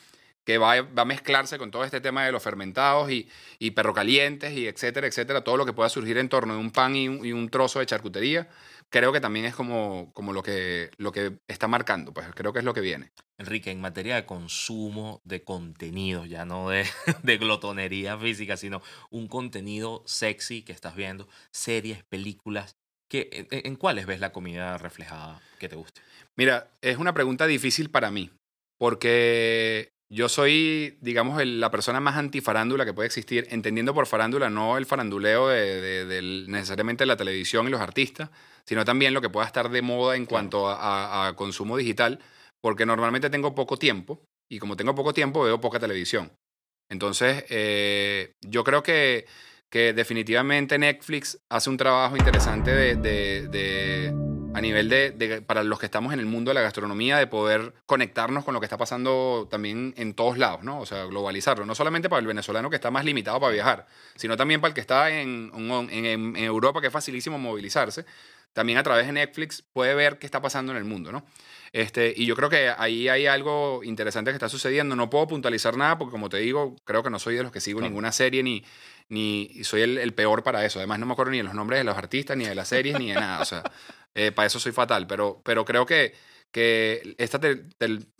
que 0.44 0.58
va, 0.58 0.74
a- 0.74 0.82
va 0.82 1.02
a 1.02 1.04
mezclarse 1.04 1.58
con 1.58 1.70
todo 1.72 1.84
este 1.84 2.00
tema 2.00 2.24
de 2.24 2.30
los 2.32 2.42
fermentados 2.42 3.10
y, 3.10 3.28
y 3.58 3.72
perro 3.72 3.92
calientes 3.92 4.52
y 4.52 4.68
etcétera, 4.68 5.06
etcétera, 5.08 5.42
todo 5.42 5.56
lo 5.56 5.66
que 5.66 5.72
pueda 5.72 5.88
surgir 5.88 6.18
en 6.18 6.28
torno 6.28 6.54
de 6.54 6.60
un 6.60 6.70
pan 6.70 6.94
y 6.94 7.08
un, 7.08 7.48
trozo 7.50 7.80
de 7.80 7.86
charcutería, 7.86 8.48
creo 8.88 9.12
que 9.12 9.20
también 9.20 9.44
es 9.46 9.56
como, 9.56 10.12
como 10.14 10.32
lo, 10.32 10.44
que, 10.44 10.90
lo 10.98 11.10
que 11.10 11.38
está 11.48 11.66
marcando, 11.66 12.12
pues 12.14 12.28
creo 12.34 12.52
que 12.52 12.60
es 12.60 12.64
lo 12.64 12.74
que 12.74 12.80
viene. 12.80 13.10
Enrique, 13.38 13.72
en 13.72 13.80
materia 13.80 14.14
de 14.14 14.24
consumo 14.24 15.20
de 15.24 15.42
contenido, 15.42 16.24
ya 16.26 16.44
no 16.44 16.68
de, 16.70 16.86
de 17.24 17.38
glotonería 17.38 18.16
física, 18.16 18.56
sino 18.56 18.82
un 19.10 19.26
contenido 19.26 20.02
sexy 20.06 20.62
que 20.62 20.72
estás 20.72 20.94
viendo, 20.94 21.28
series, 21.50 22.04
películas, 22.04 22.76
¿qué- 23.08 23.28
en, 23.32 23.48
en 23.50 23.74
cuáles 23.76 24.06
ves 24.06 24.20
la 24.20 24.30
comida 24.32 24.78
reflejada 24.78 25.40
que 25.58 25.68
te 25.68 25.74
guste? 25.76 26.00
Mira, 26.38 26.68
es 26.82 26.98
una 26.98 27.14
pregunta 27.14 27.46
difícil 27.46 27.90
para 27.90 28.10
mí, 28.10 28.30
porque 28.78 29.88
yo 30.12 30.28
soy, 30.28 30.98
digamos, 31.00 31.40
el- 31.40 31.60
la 31.60 31.70
persona 31.70 31.98
más 32.00 32.16
antifarándula 32.16 32.84
que 32.84 32.92
puede 32.94 33.06
existir, 33.06 33.46
entendiendo 33.50 33.94
por 33.94 34.06
farándula 34.06 34.50
no 34.50 34.76
el 34.78 34.86
faranduleo 34.86 35.48
de, 35.48 36.04
de- 36.06 36.44
necesariamente 36.48 37.06
la 37.06 37.16
televisión 37.16 37.66
y 37.66 37.70
los 37.70 37.80
artistas, 37.80 38.30
sino 38.66 38.84
también 38.84 39.14
lo 39.14 39.20
que 39.20 39.30
pueda 39.30 39.46
estar 39.46 39.70
de 39.70 39.82
moda 39.82 40.14
en 40.16 40.26
cuanto 40.26 40.68
a, 40.68 40.74
a- 41.24 41.28
a 41.28 41.36
consumo 41.36 41.76
digital, 41.76 42.20
porque 42.62 42.86
normalmente 42.86 43.30
tengo 43.30 43.54
poco 43.54 43.78
tiempo 43.78 44.22
y 44.50 44.58
como 44.58 44.76
tengo 44.76 44.94
poco 44.94 45.12
tiempo 45.12 45.42
veo 45.42 45.60
poca 45.60 45.80
televisión. 45.80 46.30
Entonces, 46.90 47.44
eh, 47.48 48.32
yo 48.46 48.62
creo 48.62 48.82
que, 48.82 49.26
que 49.72 49.92
definitivamente 49.92 50.78
Netflix 50.78 51.38
hace 51.50 51.68
un 51.70 51.76
trabajo 51.76 52.16
interesante 52.16 52.70
de, 52.70 52.94
de- 52.96 53.48
de- 53.48 54.35
a 54.56 54.60
nivel 54.60 54.88
de, 54.88 55.10
de- 55.10 55.42
para 55.42 55.62
los 55.62 55.78
que 55.78 55.86
estamos 55.86 56.12
en 56.12 56.20
el 56.20 56.26
mundo 56.26 56.50
de 56.50 56.54
la 56.54 56.62
gastronomía, 56.62 57.18
de 57.18 57.26
poder 57.26 57.74
conectarnos 57.86 58.44
con 58.44 58.54
lo 58.54 58.60
que 58.60 58.66
está 58.66 58.78
pasando 58.78 59.46
también 59.50 59.94
en 59.96 60.14
todos 60.14 60.38
lados, 60.38 60.62
¿no? 60.62 60.80
O 60.80 60.86
sea, 60.86 61.04
globalizarlo. 61.04 61.66
No 61.66 61.74
solamente 61.74 62.08
para 62.08 62.20
el 62.20 62.26
venezolano 62.26 62.70
que 62.70 62.76
está 62.76 62.90
más 62.90 63.04
limitado 63.04 63.38
para 63.40 63.52
viajar, 63.52 63.86
sino 64.16 64.36
también 64.36 64.60
para 64.60 64.70
el 64.70 64.74
que 64.74 64.80
está 64.80 65.10
en, 65.10 65.50
en- 65.54 66.04
en- 66.06 66.36
Europa, 66.36 66.80
que 66.80 66.86
es 66.88 66.92
facilísimo 66.92 67.38
movilizarse. 67.38 68.04
También 68.52 68.78
a 68.78 68.82
través 68.82 69.06
de 69.06 69.12
Netflix 69.12 69.62
puede 69.72 69.94
ver 69.94 70.18
qué 70.18 70.24
está 70.26 70.40
pasando 70.40 70.72
en 70.72 70.78
el 70.78 70.84
mundo, 70.84 71.12
¿no? 71.12 71.26
Este, 71.72 72.14
y 72.16 72.24
yo 72.24 72.34
creo 72.36 72.48
que 72.48 72.70
ahí 72.78 73.06
hay 73.08 73.26
algo 73.26 73.84
interesante 73.84 74.30
que 74.30 74.36
está 74.36 74.48
sucediendo. 74.48 74.96
No 74.96 75.10
puedo 75.10 75.26
puntualizar 75.26 75.76
nada 75.76 75.98
porque, 75.98 76.12
como 76.12 76.30
te 76.30 76.38
digo, 76.38 76.74
creo 76.84 77.02
que 77.02 77.10
no 77.10 77.18
soy 77.18 77.34
de 77.34 77.42
los 77.42 77.52
que 77.52 77.60
sigo 77.60 77.80
Claro. 77.80 77.90
ninguna 77.90 78.12
serie 78.12 78.42
ni, 78.42 78.64
ni 79.10 79.50
soy 79.62 79.82
el, 79.82 79.98
el 79.98 80.14
peor 80.14 80.42
para 80.42 80.64
eso. 80.64 80.78
Además, 80.78 80.98
no 81.00 81.04
me 81.04 81.12
acuerdo 81.12 81.32
ni 81.32 81.38
de 81.38 81.44
los 81.44 81.52
nombres 81.52 81.80
de 81.80 81.84
los 81.84 81.98
artistas, 81.98 82.34
ni 82.38 82.46
de 82.46 82.54
las 82.54 82.68
series, 82.68 82.98
ni 82.98 83.08
de 83.08 83.14
nada. 83.14 83.42
O 83.42 83.44
sea, 83.44 83.62
eh, 84.16 84.32
para 84.32 84.46
eso 84.46 84.58
soy 84.60 84.72
fatal. 84.72 85.06
Pero, 85.06 85.40
pero 85.44 85.64
creo 85.64 85.86
que, 85.86 86.14
que 86.52 87.14
esta 87.18 87.38
te- 87.40 87.64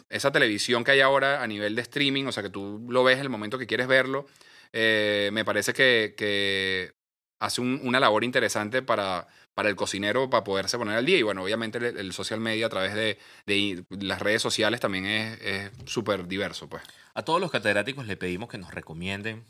esa 0.09 0.31
televisión 0.33 0.85
que 0.85 0.93
hay 0.93 1.01
ahora 1.01 1.43
a 1.43 1.47
nivel 1.49 1.75
de 1.75 1.83
streaming, 1.83 2.27
o 2.27 2.33
sea, 2.33 2.43
que 2.45 2.51
tú 2.51 2.87
lo 2.89 3.03
ves 3.05 3.17
en 3.17 3.23
el 3.25 3.29
momento 3.31 3.59
que 3.59 3.67
quieres 3.67 3.89
verlo, 3.89 4.27
eh, 4.73 5.31
me 5.33 5.45
parece 5.45 5.73
que, 5.73 6.15
que 6.17 6.95
hace 7.41 7.61
un- 7.61 7.81
una 7.85 8.01
labor 8.01 8.25
interesante 8.25 8.83
para, 8.83 9.27
para 9.55 9.69
el 9.69 9.77
cocinero 9.77 10.31
para 10.31 10.45
poderse 10.45 10.79
poner 10.79 10.97
al 10.97 11.07
día. 11.07 11.19
Y 11.19 11.23
bueno, 11.23 11.43
obviamente 11.43 11.79
el, 11.79 12.13
social 12.13 12.41
media 12.41 12.67
a 12.67 12.69
través 12.71 12.95
de, 12.95 13.19
de 13.47 13.85
las 14.01 14.21
redes 14.23 14.43
sociales 14.43 14.81
también 14.81 15.07
es 15.07 15.41
es 15.43 15.71
súper 15.87 16.27
diverso, 16.29 16.69
pues. 16.69 16.83
A 17.15 17.23
todos 17.25 17.41
los 17.41 17.51
catedráticos 17.51 18.07
le 18.07 18.17
pedimos 18.17 18.49
que 18.49 18.59
nos 18.59 18.73
recomienden 18.75 19.45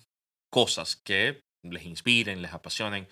cosas 0.51 0.97
que 0.97 1.42
les 1.62 1.85
inspiren, 1.85 2.42
les 2.42 2.53
apasionen. 2.53 3.09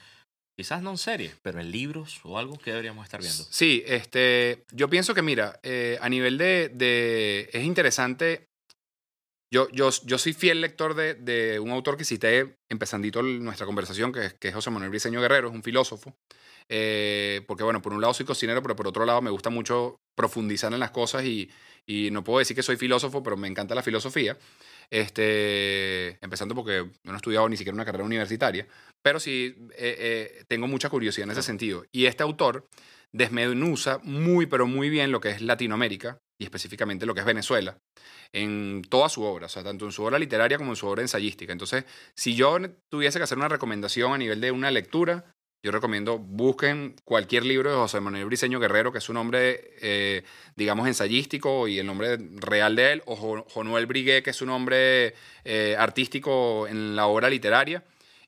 Quizás 0.57 0.83
no 0.83 0.91
en 0.91 0.99
series, 0.99 1.35
pero 1.43 1.61
en 1.61 1.71
libros 1.71 2.21
o 2.23 2.39
algo 2.39 2.57
que 2.59 2.71
deberíamos 2.71 3.05
estar 3.05 3.21
viendo. 3.21 3.45
Sí, 3.51 3.83
este, 3.87 4.65
yo 4.73 4.89
pienso 4.89 5.13
que, 5.13 5.23
mira, 5.23 5.59
eh, 5.65 5.99
a 6.01 6.09
nivel 6.09 6.39
de, 6.39 7.51
Es 7.53 7.65
interesante. 7.65 8.47
Yo, 9.53 9.69
yo, 9.71 9.91
yo 10.05 10.19
soy 10.19 10.33
fiel 10.33 10.61
lector 10.61 10.95
de, 10.95 11.15
de 11.15 11.61
un 11.61 11.71
autor 11.71 11.97
que 11.97 12.05
cité 12.05 12.57
empezandito 12.69 13.23
nuestra 13.23 13.67
conversación, 13.67 14.13
que, 14.13 14.33
que 14.39 14.49
es 14.49 14.55
José 14.55 14.71
Manuel 14.71 14.91
Briceño 14.91 15.21
Guerrero, 15.21 15.49
es 15.49 15.55
un 15.55 15.63
filósofo. 15.63 16.17
Eh, 16.69 17.43
porque, 17.47 17.63
bueno, 17.63 17.83
por 17.83 17.93
un 17.93 18.01
lado 18.01 18.15
soy 18.15 18.27
cocinero, 18.27 18.63
pero 18.63 18.77
por 18.77 18.89
otro 18.89 19.05
lado 19.05 19.23
me 19.23 19.31
gusta 19.31 19.51
mucho 19.51 20.01
profundizar 20.17 20.73
en 20.73 20.81
las 20.81 20.91
cosas 20.93 21.25
y, 21.25 21.51
y 21.87 22.11
no 22.11 22.25
puedo 22.25 22.39
decir 22.39 22.57
que 22.57 22.63
soy 22.63 22.77
filósofo, 22.77 23.23
pero 23.23 23.37
me 23.37 23.49
encanta 23.49 23.75
la 23.75 23.83
filosofía. 23.83 24.39
Este, 24.91 26.19
empezando 26.25 26.55
porque 26.55 26.87
yo 26.87 26.91
no 27.05 27.13
he 27.13 27.17
estudiado 27.17 27.49
ni 27.49 27.57
siquiera 27.57 27.75
una 27.75 27.85
carrera 27.85 28.05
universitaria, 28.05 28.67
pero 29.03 29.21
sí 29.21 29.55
eh, 29.77 29.97
eh, 29.99 30.45
tengo 30.49 30.67
mucha 30.67 30.89
curiosidad 30.89 31.25
en 31.25 31.33
ese 31.33 31.43
sentido. 31.43 31.85
Y 31.93 32.07
este 32.07 32.23
autor 32.23 32.67
desmenuza 33.13 34.01
muy, 34.03 34.47
pero 34.47 34.67
muy 34.67 34.91
bien 34.91 35.13
lo 35.13 35.21
que 35.21 35.31
es 35.31 35.41
Latinoamérica 35.41 36.19
y 36.41 36.45
específicamente 36.45 37.07
lo 37.07 37.15
que 37.15 37.21
es 37.21 37.27
Venezuela 37.27 37.79
en 38.33 38.83
toda 38.89 39.09
su 39.09 39.23
obra, 39.23 39.47
o 39.47 39.49
sea, 39.49 39.63
tanto 39.63 39.85
en 39.85 39.93
su 39.93 40.03
obra 40.03 40.19
literaria 40.19 40.59
como 40.59 40.73
en 40.73 40.77
su 40.77 40.89
obra 40.89 41.03
ensayística. 41.03 41.53
Entonces, 41.53 41.85
si 42.17 42.35
yo 42.35 42.59
tuviese 42.91 43.19
que 43.19 43.23
hacer 43.23 43.39
una 43.39 43.49
recomendación 43.49 44.13
a 44.13 44.19
nivel 44.19 44.41
de 44.41 44.51
una 44.51 44.73
lectura, 44.73 45.25
yo 45.65 45.73
recomiendo 45.73 46.19
busquen 46.19 46.95
cualquier 47.05 47.47
libro 47.47 47.71
de 47.71 47.77
José 47.77 47.99
Manuel 47.99 48.27
Briceño 48.27 48.61
Guerrero, 48.61 48.93
que 48.93 48.99
es 48.99 49.05
su 49.05 49.15
nombre, 49.15 49.73
eh, 49.81 50.23
digamos, 50.57 50.87
ensayístico 50.87 51.67
y 51.67 51.79
el 51.79 51.87
nombre 51.87 52.19
real 52.37 52.77
de 52.77 52.93
él, 52.93 53.03
o 53.07 53.17
Jo- 53.17 53.47
Jonuel 53.49 53.87
Brigué, 53.87 54.23
que 54.23 54.31
es 54.31 54.37
su 54.37 54.45
nombre 54.45 55.15
eh, 55.45 55.75
artístico 55.79 56.69
en 56.69 56.95
la 56.95 57.07
obra 57.07 57.31
literaria. 57.31 57.83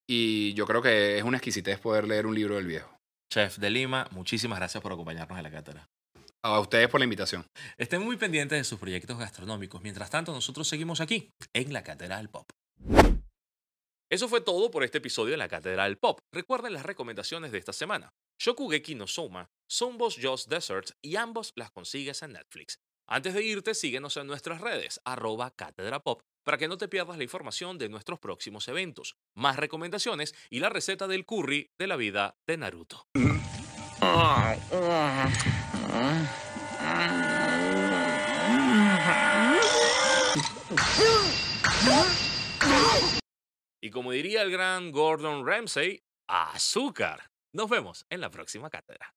Y 0.07 0.55
yo 0.55 0.66
creo 0.66 0.81
que 0.81 1.18
es 1.18 1.25
una 1.25 1.37
exquisitez 1.37 1.79
poder 1.79 2.09
leer 2.09 2.27
un 2.27 2.35
libro 2.35 2.55
del 2.57 2.66
viejo. 2.66 2.90
Chef 3.31 3.59
de 3.59 3.68
Lima, 3.68 4.09
muchísimas 4.12 4.59
gracias 4.59 4.83
por 4.83 4.92
acompañarnos 4.92 5.37
en 5.37 5.44
la 5.44 5.51
cátedra. 5.51 5.88
A 6.42 6.59
ustedes 6.61 6.88
por 6.88 7.01
la 7.01 7.05
invitación. 7.05 7.44
Estén 7.77 8.03
muy 8.03 8.16
pendientes 8.16 8.57
de 8.57 8.64
sus 8.64 8.79
proyectos 8.79 9.18
gastronómicos. 9.18 9.83
Mientras 9.83 10.09
tanto, 10.09 10.33
nosotros 10.33 10.66
seguimos 10.68 11.01
aquí, 11.01 11.33
en 11.53 11.72
la 11.72 11.83
Cátedra 11.83 12.18
del 12.18 12.29
Pop. 12.29 12.49
Eso 14.09 14.29
fue 14.29 14.40
todo 14.40 14.71
por 14.71 14.85
este 14.85 14.99
episodio 14.99 15.33
de 15.33 15.37
la 15.37 15.49
Cátedra 15.49 15.83
del 15.85 15.99
Pop. 15.99 16.21
Recuerden 16.33 16.73
las 16.73 16.87
recomendaciones 16.87 17.51
de 17.51 17.59
esta 17.59 17.73
semana. 17.73 18.14
Shokugeki 18.38 18.95
no 18.95 19.09
Soma, 19.09 19.51
Sonbos 19.69 20.16
Just 20.23 20.49
Desserts 20.49 20.95
y 21.03 21.16
ambos 21.16 21.53
las 21.57 21.73
consigues 21.73 22.23
en 22.23 22.35
Netflix. 22.35 22.79
Antes 23.09 23.35
de 23.35 23.42
irte, 23.42 23.75
síguenos 23.75 24.16
en 24.16 24.29
nuestras 24.29 24.61
redes, 24.61 25.01
arroba 25.05 25.51
Cátedra 25.51 25.99
Pop, 26.05 26.23
para 26.45 26.57
que 26.57 26.69
no 26.69 26.79
te 26.79 26.87
pierdas 26.87 27.16
la 27.16 27.25
información 27.25 27.79
de 27.79 27.88
nuestros 27.88 28.21
próximos 28.21 28.69
eventos, 28.69 29.16
más 29.35 29.57
recomendaciones 29.57 30.37
y 30.51 30.61
la 30.61 30.69
receta 30.69 31.09
del 31.09 31.27
curry 31.27 31.73
de 31.77 31.87
la 31.88 31.97
vida 31.97 32.37
de 32.47 32.57
Naruto. 32.59 33.09
Y 43.82 43.90
como 43.90 44.12
diría 44.12 44.42
el 44.42 44.50
gran 44.50 44.90
Gordon 44.90 45.46
Ramsay, 45.46 46.02
azúcar. 46.28 47.30
Nos 47.52 47.68
vemos 47.68 48.06
en 48.10 48.20
la 48.20 48.30
próxima 48.30 48.70
cátedra. 48.70 49.14